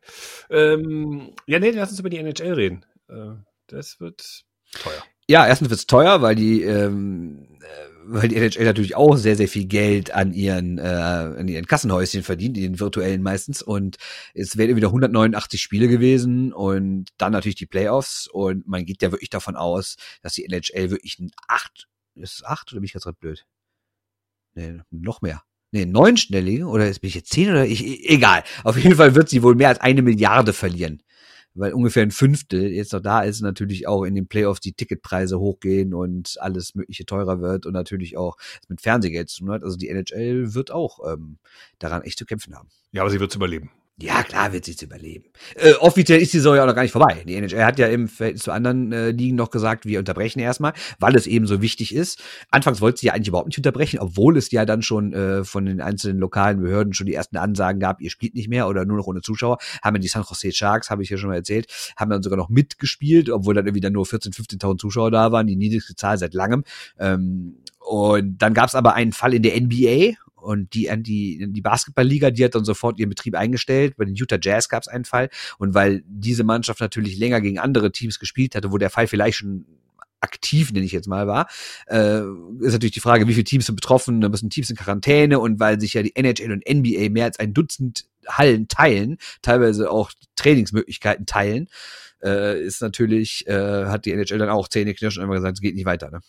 [0.49, 2.85] Ähm, ja, nee, lass uns über die NHL reden.
[3.09, 3.35] Äh,
[3.67, 5.03] das wird teuer.
[5.29, 7.65] Ja, erstens wird's teuer, weil die, ähm, äh,
[8.05, 12.23] weil die NHL natürlich auch sehr, sehr viel Geld an ihren, äh, an ihren Kassenhäuschen
[12.23, 13.61] verdient, den virtuellen meistens.
[13.61, 13.97] Und
[14.33, 18.27] es wären wieder 189 Spiele gewesen und dann natürlich die Playoffs.
[18.31, 22.43] Und man geht ja wirklich davon aus, dass die NHL wirklich ein acht, ist es
[22.45, 23.45] acht oder bin ich jetzt gerade blöd?
[24.55, 25.43] Nee, noch mehr.
[25.71, 28.43] nee, neunstellige, oder ist bin ich jetzt zehn oder ich, e, egal.
[28.63, 31.03] Auf jeden Fall wird sie wohl mehr als eine Milliarde verlieren.
[31.57, 35.39] Weil ungefähr ein Fünftel jetzt noch da ist, natürlich auch in den Playoffs die Ticketpreise
[35.39, 38.37] hochgehen und alles mögliche teurer wird und natürlich auch
[38.67, 39.63] mit Fernsehgeld zu tun hat.
[39.63, 41.37] Also die NHL wird auch ähm,
[41.79, 42.69] daran echt zu kämpfen haben.
[42.91, 43.71] Ja, aber sie wird überleben.
[43.99, 45.25] Ja, klar wird sie es überleben.
[45.55, 47.23] Äh, offiziell ist die Saison ja auch noch gar nicht vorbei.
[47.27, 50.73] Die NHL hat ja im Verhältnis zu anderen äh, Ligen noch gesagt, wir unterbrechen erstmal,
[50.99, 52.21] weil es eben so wichtig ist.
[52.51, 55.65] Anfangs wollte sie ja eigentlich überhaupt nicht unterbrechen, obwohl es ja dann schon äh, von
[55.65, 58.97] den einzelnen lokalen Behörden schon die ersten Ansagen gab, ihr spielt nicht mehr oder nur
[58.97, 59.57] noch ohne Zuschauer.
[59.81, 61.65] Haben ja die San Jose Sharks, habe ich ja schon mal erzählt,
[61.97, 65.47] haben dann sogar noch mitgespielt, obwohl dann irgendwie dann nur 14.000, 15.000 Zuschauer da waren,
[65.47, 66.65] die niedrigste Zahl seit langem.
[66.99, 70.17] Ähm, und dann gab es aber einen Fall in der NBA
[70.47, 73.97] und die, die, die Basketballliga, die hat dann sofort ihren Betrieb eingestellt.
[73.97, 75.29] Bei den Utah Jazz gab es einen Fall.
[75.57, 79.39] Und weil diese Mannschaft natürlich länger gegen andere Teams gespielt hatte, wo der Fall vielleicht
[79.39, 79.65] schon
[80.21, 81.49] aktiv, nenne ich jetzt mal, war,
[81.87, 82.21] äh,
[82.61, 85.59] ist natürlich die Frage, wie viele Teams sind betroffen, da müssen Teams in Quarantäne und
[85.59, 90.11] weil sich ja die NHL und NBA mehr als ein Dutzend Hallen teilen, teilweise auch
[90.37, 91.67] Trainingsmöglichkeiten teilen,
[92.23, 95.61] äh, ist natürlich, äh, hat die NHL dann auch Zähne knirschen und immer gesagt, es
[95.61, 96.09] geht nicht weiter.
[96.09, 96.21] Ne?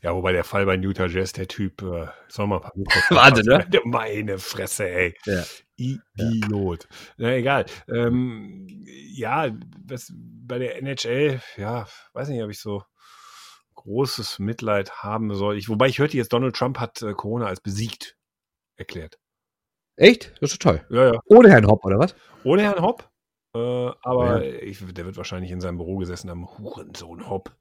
[0.00, 2.60] Ja, wobei der Fall bei Utah Jazz, der Typ, äh, soll mal
[3.10, 3.66] Wahnsinn, ne?
[3.84, 5.14] Meine Fresse, ey.
[5.26, 5.44] Ja.
[5.76, 6.86] Idiot.
[6.90, 6.96] Ja.
[7.18, 7.66] Na egal.
[7.88, 9.50] Ähm, ja,
[9.86, 12.82] was, bei der NHL, ja, weiß nicht, ob ich so
[13.74, 15.58] großes Mitleid haben soll.
[15.58, 18.16] Ich, wobei ich hörte jetzt, Donald Trump hat äh, Corona als besiegt
[18.76, 19.18] erklärt.
[19.96, 20.32] Echt?
[20.40, 20.84] Das ist toll.
[20.90, 21.20] Ja, ja.
[21.26, 22.14] Ohne Herrn Hopp, oder was?
[22.42, 23.08] Ohne Herrn Hopp.
[23.54, 23.58] Äh,
[24.02, 24.62] aber ja.
[24.62, 26.46] ich, der wird wahrscheinlich in seinem Büro gesessen haben.
[26.46, 27.56] Hurensohn Hopp.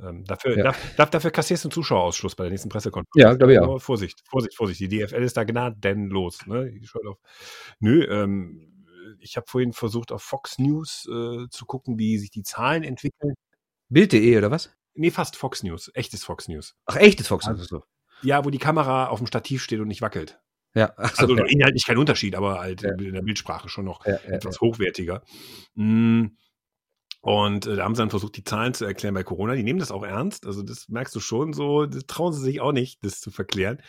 [0.00, 0.74] Ähm, dafür, ja.
[0.96, 3.22] da, dafür kassierst du einen Zuschauerausschluss bei der nächsten Pressekonferenz.
[3.22, 3.80] Ja, glaube ich auch.
[3.80, 4.80] Vorsicht, Vorsicht, Vorsicht.
[4.80, 6.46] Die DFL ist da gnadenlos.
[6.46, 6.80] Ne?
[7.78, 8.72] Nö, ähm,
[9.20, 13.34] ich habe vorhin versucht, auf Fox News äh, zu gucken, wie sich die Zahlen entwickeln.
[13.88, 14.74] Bild.de oder was?
[14.94, 15.90] Nee, fast Fox News.
[15.94, 16.74] Echtes Fox News.
[16.86, 17.60] Ach, echtes Fox News.
[17.60, 17.84] Also,
[18.22, 20.40] ja, wo die Kamera auf dem Stativ steht und nicht wackelt.
[20.74, 21.52] Ja, so, also okay.
[21.52, 22.92] inhaltlich kein Unterschied, aber halt ja.
[22.92, 25.22] in der Bildsprache schon noch ja, ja, etwas hochwertiger.
[25.74, 26.26] Mm.
[27.20, 29.54] Und äh, da haben sie dann versucht, die Zahlen zu erklären bei Corona.
[29.54, 30.44] Die nehmen das auch ernst.
[30.44, 31.86] Also das merkst du schon so.
[31.86, 33.80] Das trauen sie sich auch nicht, das zu verklären.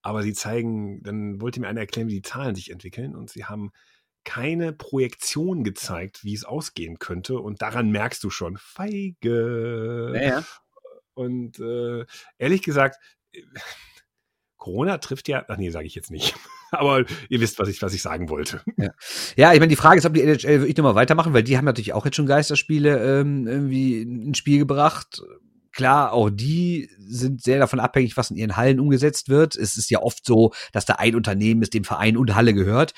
[0.00, 3.14] Aber sie zeigen, dann wollte mir einer erklären, wie die Zahlen sich entwickeln.
[3.14, 3.72] Und sie haben
[4.24, 7.38] keine Projektion gezeigt, wie es ausgehen könnte.
[7.38, 10.18] Und daran merkst du schon, feige.
[10.18, 10.44] Ja,
[11.12, 12.06] Und äh,
[12.38, 12.96] ehrlich gesagt,
[14.58, 16.34] Corona trifft ja, ach nee, sage ich jetzt nicht.
[16.70, 18.60] Aber ihr wisst, was ich, was ich sagen wollte.
[18.76, 18.90] Ja,
[19.36, 21.64] ja ich meine, die Frage ist, ob die NHL wirklich nochmal weitermachen, weil die haben
[21.64, 25.22] natürlich auch jetzt schon Geisterspiele ähm, irgendwie ins Spiel gebracht.
[25.72, 29.54] Klar, auch die sind sehr davon abhängig, was in ihren Hallen umgesetzt wird.
[29.54, 32.92] Es ist ja oft so, dass da ein Unternehmen ist, dem Verein und Halle gehört.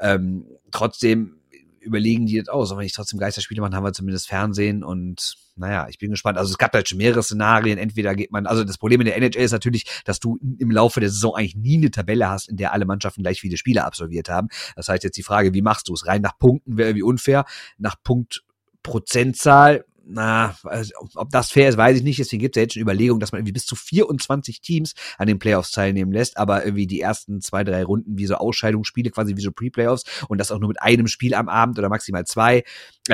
[0.00, 1.40] Ähm, trotzdem
[1.80, 2.70] überlegen die jetzt aus.
[2.70, 6.38] Und wenn ich trotzdem Geisterspiele mache, haben wir zumindest Fernsehen und naja, ich bin gespannt.
[6.38, 7.78] Also es gab da schon mehrere Szenarien.
[7.78, 11.00] Entweder geht man, also das Problem in der NHL ist natürlich, dass du im Laufe
[11.00, 14.28] der Saison eigentlich nie eine Tabelle hast, in der alle Mannschaften gleich viele Spiele absolviert
[14.28, 14.48] haben.
[14.74, 16.06] Das heißt jetzt die Frage, wie machst du es?
[16.06, 17.44] Rein nach Punkten wäre irgendwie unfair.
[17.78, 22.18] Nach Punktprozentzahl na, also, ob das fair ist, weiß ich nicht.
[22.18, 25.28] Deswegen gibt es ja jetzt schon Überlegungen, dass man irgendwie bis zu 24 Teams an
[25.28, 29.36] den Playoffs teilnehmen lässt, aber irgendwie die ersten zwei, drei Runden wie so Ausscheidungsspiele, quasi
[29.36, 32.64] wie so Pre-Playoffs und das auch nur mit einem Spiel am Abend oder maximal zwei,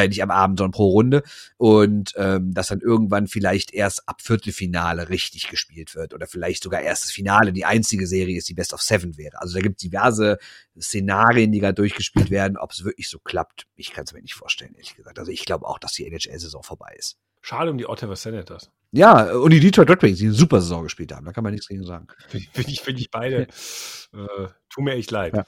[0.05, 1.22] äh, nicht am Abend, sondern pro Runde
[1.57, 6.80] und ähm, dass dann irgendwann vielleicht erst ab Viertelfinale richtig gespielt wird oder vielleicht sogar
[6.80, 9.40] erstes Finale die einzige Serie ist, die Best of Seven wäre.
[9.40, 10.38] Also da gibt es diverse
[10.80, 12.57] Szenarien, die gerade durchgespielt werden.
[12.57, 15.18] Ob es wirklich so klappt, ich kann es mir nicht vorstellen, ehrlich gesagt.
[15.18, 17.18] Also ich glaube auch, dass die NHL-Saison vorbei ist.
[17.40, 18.72] Schade um die Ottawa Senators.
[18.90, 21.26] Ja, und die Detroit Red Wings, die eine super Saison gespielt haben.
[21.26, 22.09] Da kann man nichts gegen sagen.
[22.28, 23.42] Finde ich, find ich beide.
[24.12, 25.35] äh, tut mir echt leid.
[25.35, 25.45] Ja.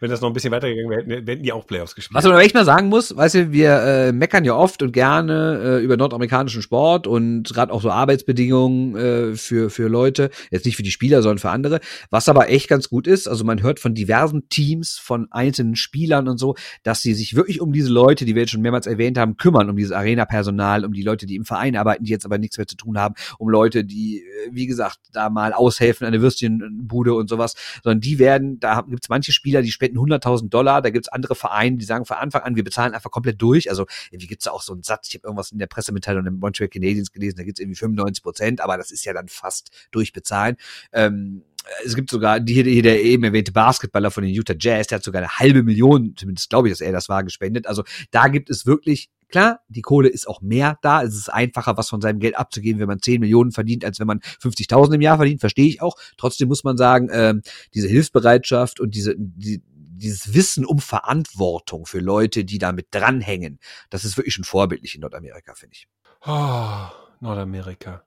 [0.00, 2.16] Wenn das noch ein bisschen weitergegangen wäre, hätten die auch Playoffs gespielt.
[2.16, 4.92] Was man aber echt mal sagen muss, weißt du, wir äh, meckern ja oft und
[4.92, 10.66] gerne äh, über nordamerikanischen Sport und gerade auch so Arbeitsbedingungen äh, für, für Leute, jetzt
[10.66, 11.80] nicht für die Spieler, sondern für andere.
[12.10, 16.26] Was aber echt ganz gut ist, also man hört von diversen Teams, von einzelnen Spielern
[16.26, 19.16] und so, dass sie sich wirklich um diese Leute, die wir jetzt schon mehrmals erwähnt
[19.16, 22.38] haben, kümmern, um dieses Arena-Personal, um die Leute, die im Verein arbeiten, die jetzt aber
[22.38, 26.20] nichts mehr zu tun haben, um Leute, die, äh, wie gesagt, da mal aushelfen, eine
[26.20, 27.54] Würstchenbude und sowas,
[27.84, 31.12] sondern die werden, da gibt es manche Spieler, die spenden 100.000 Dollar, da gibt es
[31.12, 34.42] andere Vereine, die sagen von Anfang an, wir bezahlen einfach komplett durch, also irgendwie gibt
[34.42, 37.36] es auch so einen Satz, ich habe irgendwas in der Pressemitteilung im Montreal Canadiens gelesen,
[37.36, 40.56] da gibt es irgendwie 95 Prozent, aber das ist ja dann fast durchbezahlen.
[40.92, 41.42] Ähm,
[41.84, 45.04] es gibt sogar die, hier der eben erwähnte Basketballer von den Utah Jazz, der hat
[45.04, 47.66] sogar eine halbe Million, zumindest glaube ich, dass er das war, gespendet.
[47.66, 51.02] Also da gibt es wirklich Klar, die Kohle ist auch mehr da.
[51.02, 54.06] Es ist einfacher, was von seinem Geld abzugeben, wenn man 10 Millionen verdient, als wenn
[54.06, 55.40] man 50.000 im Jahr verdient.
[55.40, 55.96] Verstehe ich auch.
[56.18, 57.34] Trotzdem muss man sagen, äh,
[57.72, 63.58] diese Hilfsbereitschaft und diese, die, dieses Wissen um Verantwortung für Leute, die damit dranhängen,
[63.88, 65.88] das ist wirklich schon vorbildlich in Nordamerika, finde ich.
[66.26, 66.86] Oh,
[67.20, 68.04] Nordamerika.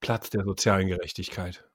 [0.00, 1.65] Platz der sozialen Gerechtigkeit.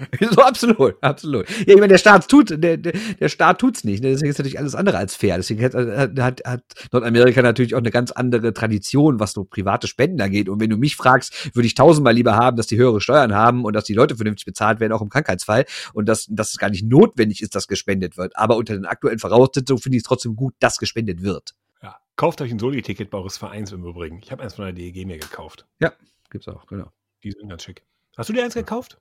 [0.30, 1.48] so absolut, absolut.
[1.66, 4.02] Ja, ich meine, der Staat tut, der, der, der Staat tut's nicht.
[4.02, 4.10] Ne?
[4.10, 5.36] Deswegen ist natürlich alles andere als fair.
[5.36, 10.20] Deswegen hat, hat, hat Nordamerika natürlich auch eine ganz andere Tradition, was so private Spenden
[10.20, 10.48] angeht.
[10.48, 13.64] Und wenn du mich fragst, würde ich tausendmal lieber haben, dass die höhere Steuern haben
[13.64, 15.64] und dass die Leute vernünftig bezahlt werden, auch im Krankheitsfall.
[15.92, 18.36] Und dass, dass es gar nicht notwendig ist, dass gespendet wird.
[18.36, 21.54] Aber unter den aktuellen Voraussetzungen finde ich es trotzdem gut, dass gespendet wird.
[21.82, 21.96] Ja.
[22.16, 24.20] Kauft euch ein Soli-Ticket bei eures Vereins im Übrigen.
[24.22, 25.66] Ich habe eins von der DEG mir gekauft.
[25.80, 25.92] Ja,
[26.30, 26.92] gibt's auch, genau.
[27.22, 27.84] Die sind ganz schick.
[28.16, 28.98] Hast du dir eins gekauft?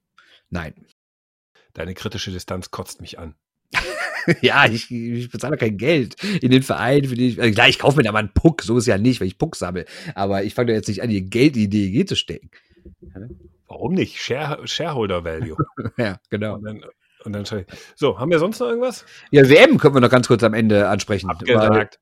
[0.49, 0.73] Nein.
[1.73, 3.35] Deine kritische Distanz kotzt mich an.
[4.41, 7.79] ja, ich, ich bezahle kein Geld in den Verein, für den ich, also klar, ich
[7.79, 9.85] kaufe mir da mal einen Puck, so ist ja nicht, weil ich Puck sammle.
[10.15, 12.49] Aber ich fange da jetzt nicht an, ihr Geld in die DEG zu stecken.
[13.67, 14.21] Warum nicht?
[14.21, 15.57] Share, Shareholder Value.
[15.97, 16.55] ja, genau.
[16.55, 16.85] Und dann,
[17.23, 19.05] und dann so, haben wir sonst noch irgendwas?
[19.31, 21.29] Ja, WM können wir noch ganz kurz am Ende ansprechen.
[21.29, 21.99] Abgesagt.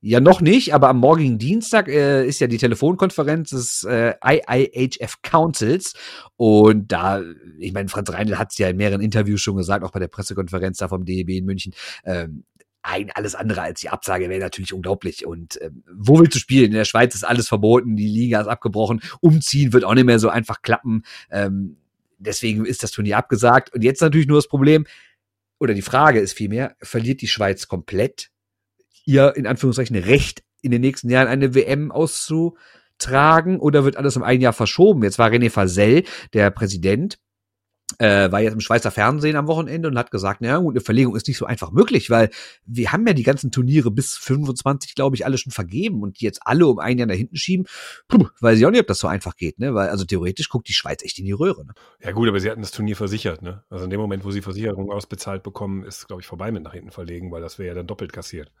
[0.00, 5.22] Ja, noch nicht, aber am morgigen Dienstag äh, ist ja die Telefonkonferenz des äh, IIHF
[5.22, 5.94] Councils.
[6.36, 7.20] Und da,
[7.58, 10.06] ich meine, Franz Reindl hat es ja in mehreren Interviews schon gesagt, auch bei der
[10.06, 11.74] Pressekonferenz da vom DEB in München.
[12.04, 12.44] Ähm,
[12.82, 15.26] ein, alles andere als die Absage wäre natürlich unglaublich.
[15.26, 16.66] Und ähm, wo willst du spielen?
[16.66, 20.20] In der Schweiz ist alles verboten, die Liga ist abgebrochen, umziehen wird auch nicht mehr
[20.20, 21.02] so einfach klappen.
[21.28, 21.76] Ähm,
[22.18, 23.74] deswegen ist das Turnier abgesagt.
[23.74, 24.86] Und jetzt natürlich nur das Problem,
[25.58, 28.30] oder die Frage ist vielmehr, verliert die Schweiz komplett
[29.08, 34.22] ihr in Anführungszeichen Recht in den nächsten Jahren eine WM auszutragen oder wird alles um
[34.22, 35.02] ein Jahr verschoben?
[35.02, 36.04] Jetzt war René Fasel,
[36.34, 37.18] der Präsident,
[37.98, 41.16] äh, war jetzt im Schweizer Fernsehen am Wochenende und hat gesagt, na gut, eine Verlegung
[41.16, 42.28] ist nicht so einfach möglich, weil
[42.66, 46.26] wir haben ja die ganzen Turniere bis 25, glaube ich, alle schon vergeben und die
[46.26, 47.66] jetzt alle um ein Jahr nach hinten schieben,
[48.06, 49.74] puh, weiß ich auch nicht, ob das so einfach geht, ne?
[49.74, 51.64] Weil also theoretisch guckt die Schweiz echt in die Röhre.
[51.64, 51.72] Ne?
[52.02, 53.64] Ja gut, aber sie hatten das Turnier versichert, ne?
[53.70, 56.74] Also in dem Moment, wo sie Versicherung ausbezahlt bekommen, ist, glaube ich, vorbei mit nach
[56.74, 58.52] hinten verlegen, weil das wäre ja dann doppelt kassiert.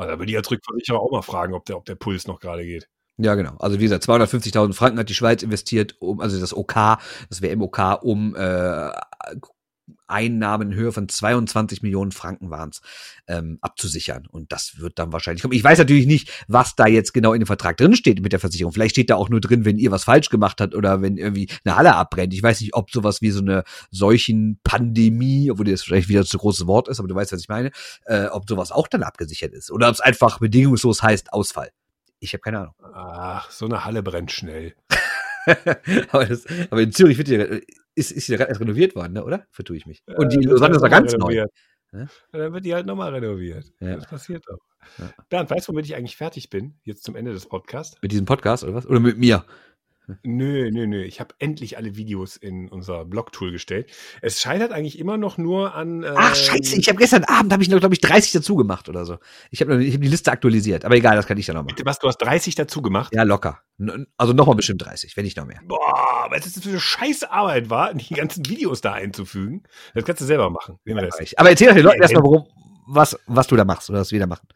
[0.00, 2.40] Also da würde ich als Rückversicherer auch mal fragen, ob der, ob der Puls noch
[2.40, 2.88] gerade geht.
[3.18, 3.56] Ja, genau.
[3.58, 6.74] Also wie gesagt, 250.000 Franken hat die Schweiz investiert, um, also das OK,
[7.28, 8.90] das WMOK, um äh,
[10.06, 12.80] Einnahmen in Höhe von 22 Millionen Franken waren es,
[13.26, 14.26] ähm, abzusichern.
[14.30, 15.54] Und das wird dann wahrscheinlich kommen.
[15.54, 18.40] Ich weiß natürlich nicht, was da jetzt genau in dem Vertrag drin steht mit der
[18.40, 18.72] Versicherung.
[18.72, 21.48] Vielleicht steht da auch nur drin, wenn ihr was falsch gemacht habt oder wenn irgendwie
[21.64, 22.34] eine Halle abbrennt.
[22.34, 26.38] Ich weiß nicht, ob sowas wie so eine solchen Pandemie, obwohl das vielleicht wieder zu
[26.38, 27.70] großes Wort ist, aber du weißt, was ich meine,
[28.06, 29.70] äh, ob sowas auch dann abgesichert ist.
[29.70, 31.70] Oder ob es einfach bedingungslos heißt Ausfall.
[32.18, 32.74] Ich habe keine Ahnung.
[32.94, 34.74] Ach, so eine Halle brennt schnell.
[36.10, 37.62] aber, das, aber in Zürich wird die,
[37.94, 39.46] ist, ist die gerade erst renoviert worden, ne, oder?
[39.50, 40.02] Vertue ich mich.
[40.06, 41.50] Und die Lausanne ist noch ganz renoviert.
[41.92, 42.00] neu.
[42.00, 42.06] Ja?
[42.32, 43.72] Dann wird die halt nochmal renoviert.
[43.80, 43.96] Ja.
[43.96, 44.58] Das passiert doch.
[44.98, 45.12] Ja.
[45.28, 47.96] Bernd, weißt du, womit ich eigentlich fertig bin, jetzt zum Ende des Podcasts?
[48.00, 48.86] Mit diesem Podcast oder was?
[48.86, 49.44] Oder mit mir?
[50.22, 51.02] Nö, nö, nö.
[51.02, 53.90] Ich habe endlich alle Videos in unser Blog-Tool gestellt.
[54.22, 56.02] Es scheitert eigentlich immer noch nur an.
[56.02, 56.76] Ähm, Ach Scheiße!
[56.76, 59.18] Ich habe gestern Abend habe ich noch glaube ich 30 dazu gemacht oder so.
[59.50, 60.84] Ich habe ich hab die Liste aktualisiert.
[60.84, 61.74] Aber egal, das kann ich dann noch machen.
[61.76, 61.98] Bitte was?
[61.98, 63.12] Du hast 30 dazu gemacht?
[63.14, 63.60] Ja, locker.
[64.16, 65.60] Also nochmal bestimmt 30, wenn nicht noch mehr.
[65.64, 69.62] Boah, weil das für eine scheiß Arbeit war, die ganzen Videos da einzufügen.
[69.94, 70.78] Das kannst du selber machen.
[70.84, 70.96] Ja,
[71.36, 72.46] aber erzähl doch den Leuten erstmal, worum,
[72.86, 74.48] was, was du da machst oder was wir da machen.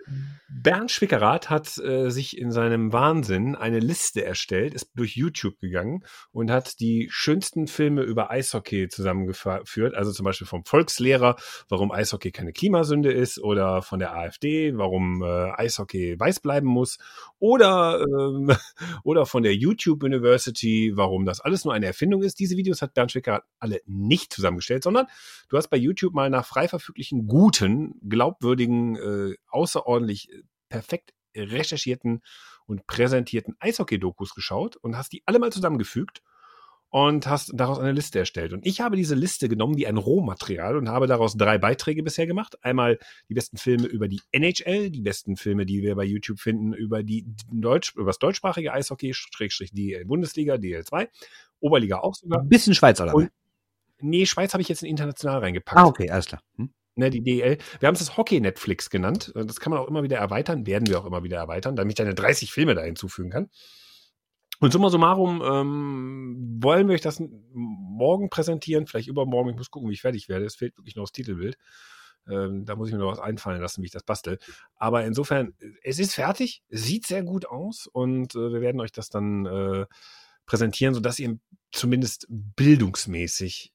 [0.48, 6.04] Bernd Schwickerath hat äh, sich in seinem Wahnsinn eine Liste erstellt, ist durch YouTube gegangen
[6.32, 9.94] und hat die schönsten Filme über Eishockey zusammengeführt.
[9.94, 11.36] Also zum Beispiel vom Volkslehrer,
[11.68, 16.98] warum Eishockey keine Klimasünde ist, oder von der AfD, warum äh, Eishockey weiß bleiben muss,
[17.38, 18.50] oder, ähm,
[19.02, 22.38] oder von der YouTube University, warum das alles nur eine Erfindung ist.
[22.38, 25.06] Diese Videos hat Bernd Schwickerath alle nicht zusammengestellt, sondern
[25.48, 30.28] du hast bei YouTube mal nach frei verfüglichen, guten, glaubwürdigen, äh, außerordentlich
[30.74, 32.22] perfekt recherchierten
[32.66, 36.22] und präsentierten Eishockey-Dokus geschaut und hast die alle mal zusammengefügt
[36.88, 38.52] und hast daraus eine Liste erstellt.
[38.52, 42.26] Und ich habe diese Liste genommen wie ein Rohmaterial und habe daraus drei Beiträge bisher
[42.26, 42.56] gemacht.
[42.62, 42.98] Einmal
[43.28, 47.02] die besten Filme über die NHL, die besten Filme, die wir bei YouTube finden, über
[47.02, 51.08] die Deutsch, über das deutschsprachige Eishockey, Schrägstrich DL Bundesliga, DL2,
[51.60, 52.40] Oberliga auch sogar.
[52.40, 53.14] Ein bisschen Schweiz oder?
[53.14, 53.30] Und,
[54.00, 55.78] nee, Schweiz habe ich jetzt in international reingepackt.
[55.78, 56.42] Ah, okay, alles klar.
[56.56, 56.72] Hm?
[56.96, 57.58] Ne, die DL.
[57.80, 59.32] Wir haben es das Hockey-Netflix genannt.
[59.34, 62.04] Das kann man auch immer wieder erweitern, werden wir auch immer wieder erweitern, damit ich
[62.04, 63.50] eine 30 Filme da hinzufügen kann.
[64.60, 67.20] Und summa summarum ähm, wollen wir euch das
[67.52, 69.50] morgen präsentieren, vielleicht übermorgen.
[69.50, 70.44] Ich muss gucken, wie ich fertig werde.
[70.44, 71.56] Es fehlt wirklich noch das Titelbild.
[72.28, 74.38] Ähm, da muss ich mir noch was einfallen lassen, wie ich das bastel.
[74.76, 79.10] Aber insofern, es ist fertig, sieht sehr gut aus und äh, wir werden euch das
[79.10, 79.86] dann äh,
[80.46, 81.38] präsentieren, sodass ihr
[81.72, 83.72] zumindest bildungsmäßig,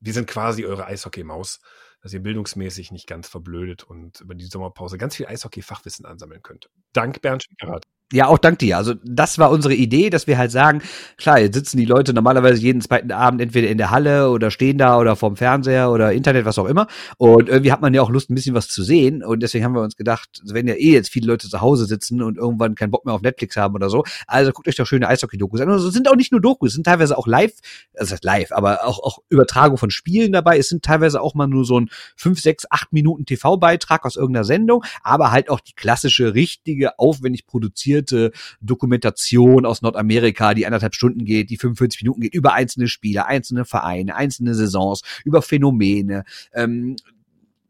[0.00, 1.60] wir sind quasi eure Eishockey-Maus,
[2.06, 6.70] dass ihr bildungsmäßig nicht ganz verblödet und über die Sommerpause ganz viel Eishockey-Fachwissen ansammeln könnt.
[6.92, 7.82] Dank Bernd Schwickerath.
[8.12, 8.76] Ja, auch dank dir.
[8.76, 10.80] Also das war unsere Idee, dass wir halt sagen,
[11.16, 14.78] klar, jetzt sitzen die Leute normalerweise jeden zweiten Abend entweder in der Halle oder stehen
[14.78, 16.86] da oder vorm Fernseher oder Internet, was auch immer.
[17.18, 19.24] Und irgendwie hat man ja auch Lust, ein bisschen was zu sehen.
[19.24, 22.22] Und deswegen haben wir uns gedacht, wenn ja eh jetzt viele Leute zu Hause sitzen
[22.22, 25.08] und irgendwann keinen Bock mehr auf Netflix haben oder so, also guckt euch doch schöne
[25.08, 25.68] Eishockey-Dokus an.
[25.68, 27.54] Und es sind auch nicht nur Dokus, es sind teilweise auch live,
[27.96, 30.58] also live, aber auch, auch Übertragung von Spielen dabei.
[30.58, 34.44] Es sind teilweise auch mal nur so ein fünf, sechs, acht Minuten TV-Beitrag aus irgendeiner
[34.44, 40.94] Sendung, aber halt auch die klassische, richtige, aufwendig produzierte fundierte Dokumentation aus Nordamerika, die anderthalb
[40.94, 46.24] Stunden geht, die 45 Minuten geht, über einzelne Spieler, einzelne Vereine, einzelne Saisons, über Phänomene.
[46.52, 46.96] Ähm,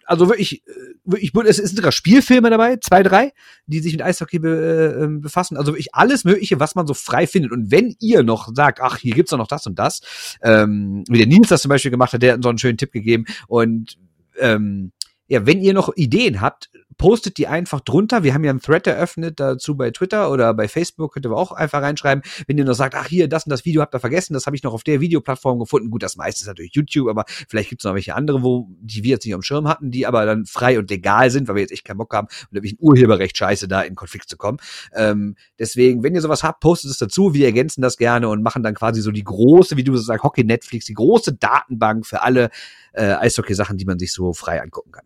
[0.05, 0.71] also wirklich, äh,
[1.05, 3.33] wirklich, es sind sogar Spielfilme dabei, zwei, drei,
[3.67, 5.57] die sich mit Eishockey be, äh, befassen.
[5.57, 7.51] Also wirklich alles Mögliche, was man so frei findet.
[7.51, 10.01] Und wenn ihr noch sagt, ach, hier gibt's doch noch das und das,
[10.43, 12.93] ähm, wie der Nils das zum Beispiel gemacht hat, der hat so einen schönen Tipp
[12.93, 13.25] gegeben.
[13.49, 13.99] Und
[14.39, 14.93] ähm,
[15.29, 18.23] ja, wenn ihr noch Ideen habt, postet die einfach drunter.
[18.23, 21.53] Wir haben ja einen Thread eröffnet dazu bei Twitter oder bei Facebook, könnt ihr auch
[21.53, 22.23] einfach reinschreiben.
[22.47, 24.57] Wenn ihr noch sagt, ach hier, das und das Video habt ihr vergessen, das habe
[24.57, 25.91] ich noch auf der Videoplattform gefunden.
[25.91, 29.05] Gut, das meiste ist natürlich YouTube, aber vielleicht gibt es noch welche andere, wo die
[29.05, 31.63] wir jetzt nicht am Schirm hatten, die aber dann frei und legal sind, weil wir
[31.63, 34.59] jetzt echt keinen Bock haben und da ein Urheberrecht scheiße da in Konflikt zu kommen.
[34.95, 37.35] Ähm, deswegen, wenn ihr sowas habt, postet es dazu.
[37.35, 40.45] Wir ergänzen das gerne und machen dann quasi so die große, wie du sagst, Hockey
[40.45, 42.51] Netflix, die große Datenbank für alle
[42.93, 45.05] äh, Eishockey-Sachen, die man sich so frei angucken kann.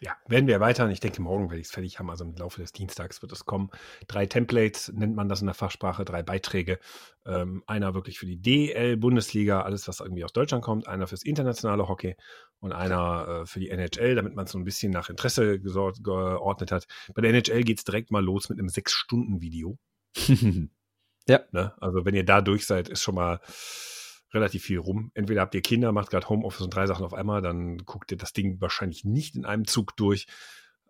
[0.00, 0.90] Ja, werden wir erweitern.
[0.90, 2.08] Ich denke, morgen werde ich es fertig haben.
[2.08, 3.70] Also im Laufe des Dienstags wird es kommen.
[4.06, 6.78] Drei Templates nennt man das in der Fachsprache, drei Beiträge.
[7.26, 10.86] Ähm, einer wirklich für die DL-Bundesliga, alles, was irgendwie aus Deutschland kommt.
[10.86, 12.16] Einer fürs internationale Hockey
[12.60, 16.70] und einer äh, für die NHL, damit man es so ein bisschen nach Interesse geordnet
[16.70, 16.86] hat.
[17.14, 19.78] Bei der NHL geht es direkt mal los mit einem Sechs-Stunden-Video.
[21.28, 21.40] ja.
[21.50, 21.74] Ne?
[21.80, 23.40] Also wenn ihr da durch seid, ist schon mal
[24.32, 25.10] relativ viel rum.
[25.14, 28.18] Entweder habt ihr Kinder, macht gerade Homeoffice und drei Sachen auf einmal, dann guckt ihr
[28.18, 30.26] das Ding wahrscheinlich nicht in einem Zug durch.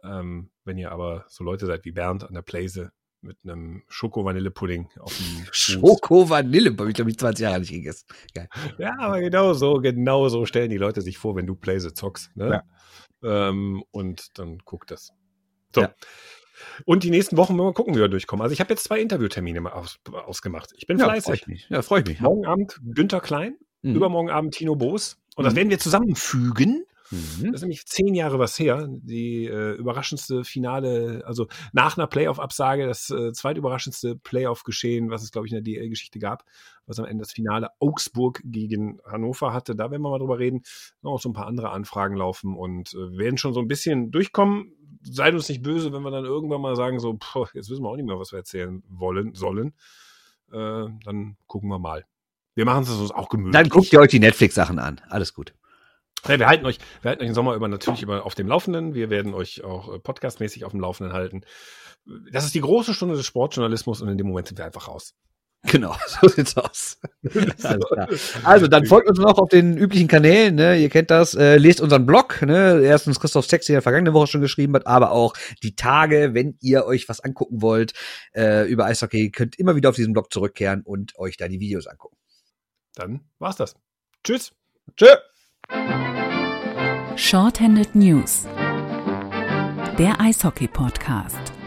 [0.04, 4.90] Ähm, wenn ihr aber so Leute seid wie Bernd an der Plaise mit einem Schoko-Vanille-Pudding
[5.00, 8.06] auf dem Schoko-Vanille, habe ich glaube ich 20 Jahre nicht gegessen.
[8.34, 8.48] Geil.
[8.78, 12.36] Ja, aber genau so, genau so stellen die Leute sich vor, wenn du Plaise zockst.
[12.36, 12.62] Ne?
[13.22, 13.48] Ja.
[13.48, 15.12] Ähm, und dann guckt das.
[15.74, 15.82] So.
[15.82, 15.94] Ja.
[16.84, 18.42] Und die nächsten Wochen mal gucken, wie wir durchkommen.
[18.42, 20.72] Also ich habe jetzt zwei Interviewtermine mal aus, ausgemacht.
[20.76, 21.24] Ich bin ja, fleißig.
[21.24, 21.66] Freu ich mich.
[21.68, 22.20] Ja, freue ich mich.
[22.20, 23.94] Morgen Abend Günther Klein, mhm.
[23.94, 25.18] übermorgen Abend Tino Boos.
[25.36, 25.58] Und das mhm.
[25.58, 26.84] werden wir zusammenfügen.
[27.10, 27.46] Mhm.
[27.46, 28.86] Das ist nämlich zehn Jahre was her.
[28.88, 35.46] Die äh, überraschendste Finale, also nach einer Playoff-Absage, das äh, zweitüberraschendste Playoff-Geschehen, was es, glaube
[35.46, 36.44] ich, in der DL-Geschichte gab,
[36.86, 39.74] was am Ende das Finale Augsburg gegen Hannover hatte.
[39.74, 40.62] Da werden wir mal drüber reden.
[41.02, 44.74] Noch so ein paar andere Anfragen laufen und äh, werden schon so ein bisschen durchkommen
[45.02, 47.88] seid uns nicht böse, wenn wir dann irgendwann mal sagen, so, boah, jetzt wissen wir
[47.88, 49.74] auch nicht mehr, was wir erzählen wollen, sollen.
[50.52, 52.04] Äh, dann gucken wir mal.
[52.54, 53.52] Wir machen es uns auch gemütlich.
[53.52, 55.00] Dann guckt ihr euch die Netflix-Sachen an.
[55.08, 55.54] Alles gut.
[56.28, 58.94] Ja, wir halten euch, wir halten euch im Sommer über natürlich über auf dem Laufenden.
[58.94, 61.42] Wir werden euch auch äh, podcastmäßig auf dem Laufenden halten.
[62.30, 65.14] Das ist die große Stunde des Sportjournalismus und in dem Moment sind wir einfach raus.
[65.64, 67.00] Genau, so sieht's aus.
[68.44, 70.78] also, dann folgt uns noch auf den üblichen Kanälen, ne?
[70.78, 72.80] Ihr kennt das, äh, lest unseren Blog, ne?
[72.82, 76.84] Erstens Christoph Sex, der vergangene Woche schon geschrieben hat, aber auch die Tage, wenn ihr
[76.84, 77.92] euch was angucken wollt
[78.34, 81.86] äh, über Eishockey, könnt immer wieder auf diesen Blog zurückkehren und euch da die Videos
[81.86, 82.16] angucken.
[82.94, 83.74] Dann war's das.
[84.22, 84.52] Tschüss.
[84.96, 85.08] Tschö.
[87.18, 88.46] Shorthanded News.
[89.98, 91.57] Der Eishockey Podcast.